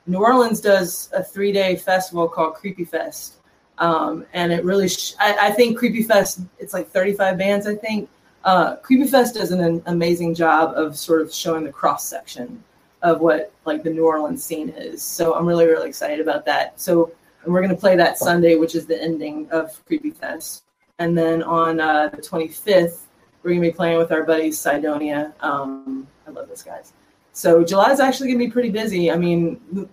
New 0.06 0.20
Orleans 0.20 0.62
does 0.62 1.10
a 1.14 1.22
three 1.24 1.52
day 1.52 1.76
festival 1.76 2.30
called 2.30 2.54
Creepy 2.54 2.86
Fest. 2.86 3.36
Um, 3.80 4.26
and 4.34 4.54
it 4.54 4.64
really, 4.64 4.88
sh- 4.88 5.14
I, 5.20 5.50
I, 5.50 5.52
think 5.52 5.78
Creepy 5.78 6.02
Fest, 6.02 6.40
it's 6.58 6.74
like 6.74 6.90
35 6.90 7.38
bands, 7.38 7.68
I 7.68 7.76
think 7.76 8.10
uh, 8.44 8.78
Creepyfest 8.78 9.36
does 9.36 9.52
an 9.52 9.84
amazing 9.86 10.34
job 10.34 10.74
of 10.76 10.98
sort 10.98 11.22
of 11.22 11.32
showing 11.32 11.64
the 11.64 11.72
cross 11.72 12.08
section 12.08 12.64
of 13.04 13.20
what 13.20 13.52
like 13.66 13.84
the 13.84 13.90
New 13.90 14.06
Orleans 14.06 14.44
scene 14.44 14.70
is. 14.70 15.04
So 15.04 15.36
I'm 15.36 15.46
really 15.46 15.66
really 15.66 15.90
excited 15.90 16.20
about 16.20 16.46
that. 16.46 16.80
So 16.80 17.12
we're 17.46 17.62
going 17.62 17.76
to 17.76 17.80
play 17.80 17.96
that 17.98 18.18
Sunday, 18.18 18.56
which 18.56 18.74
is 18.74 18.86
the 18.88 19.00
ending 19.02 19.48
of 19.52 19.84
Creepy 19.86 20.12
Fest. 20.12 20.64
and 21.00 21.16
then 21.16 21.44
on 21.44 21.80
uh, 21.80 22.10
the 22.10 22.22
25th 22.22 23.00
we're 23.44 23.52
going 23.52 23.62
to 23.62 23.70
be 23.70 23.76
playing 23.76 23.98
with 23.98 24.12
our 24.12 24.24
buddies 24.24 24.58
Sidonia. 24.60 25.34
Um, 25.42 26.08
I 26.28 26.32
love 26.32 26.50
those 26.50 26.64
guys. 26.64 26.94
So 27.38 27.64
July 27.64 27.92
is 27.92 28.00
actually 28.00 28.30
going 28.30 28.40
to 28.40 28.46
be 28.46 28.52
pretty 28.52 28.72
busy. 28.72 29.12
I 29.12 29.16
mean, 29.16 29.88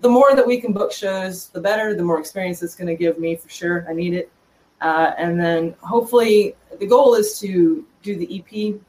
the 0.00 0.08
more 0.08 0.34
that 0.34 0.46
we 0.46 0.58
can 0.58 0.72
book 0.72 0.90
shows, 0.90 1.48
the 1.48 1.60
better. 1.60 1.94
The 1.94 2.02
more 2.02 2.18
experience 2.18 2.62
it's 2.62 2.74
going 2.74 2.88
to 2.88 2.94
give 2.94 3.18
me 3.18 3.36
for 3.36 3.50
sure. 3.50 3.84
I 3.86 3.92
need 3.92 4.14
it. 4.14 4.32
Uh, 4.80 5.12
and 5.18 5.38
then 5.38 5.74
hopefully, 5.82 6.56
the 6.80 6.86
goal 6.86 7.14
is 7.14 7.38
to 7.40 7.84
do 8.02 8.16
the 8.16 8.38
EP 8.38 8.80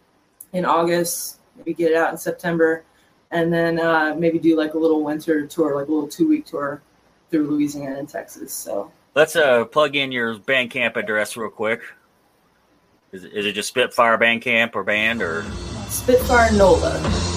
in 0.54 0.64
August, 0.64 1.40
maybe 1.58 1.74
get 1.74 1.92
it 1.92 1.98
out 1.98 2.10
in 2.10 2.18
September, 2.18 2.86
and 3.32 3.52
then 3.52 3.82
uh, 3.82 4.16
maybe 4.18 4.40
do 4.40 4.56
like 4.56 4.74
a 4.74 4.78
little 4.78 5.04
winter 5.04 5.46
tour, 5.46 5.76
like 5.76 5.90
a 5.90 5.92
little 5.92 6.08
two 6.08 6.30
week 6.30 6.46
tour 6.46 6.82
through 7.30 7.52
Louisiana 7.52 8.00
and 8.00 8.08
Texas. 8.08 8.54
So 8.54 8.94
let's 9.14 9.36
uh, 9.36 9.66
plug 9.66 9.98
in 9.98 10.14
your 10.14 10.36
Bandcamp 10.36 10.96
address 10.96 11.36
real 11.36 11.50
quick. 11.50 11.82
Is, 13.12 13.26
is 13.26 13.46
it 13.46 13.52
just 13.52 13.68
Spitfire 13.68 14.18
Bandcamp 14.18 14.74
or 14.74 14.86
band 14.86 15.22
or 15.22 15.46
Spitfire 15.90 16.54
Nola? 16.54 17.37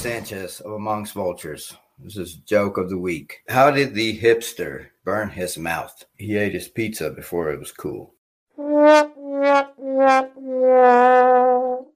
Sanchez 0.00 0.60
of 0.60 0.72
Amongst 0.72 1.12
Vultures. 1.12 1.76
This 1.98 2.16
is 2.16 2.36
joke 2.36 2.78
of 2.78 2.88
the 2.88 2.96
week. 2.96 3.42
How 3.50 3.70
did 3.70 3.92
the 3.92 4.18
hipster 4.18 4.86
burn 5.04 5.28
his 5.28 5.58
mouth? 5.58 6.06
He 6.16 6.38
ate 6.38 6.54
his 6.54 6.68
pizza 6.68 7.10
before 7.10 7.52
it 7.52 7.60
was 7.60 7.70
cool. 7.70 8.14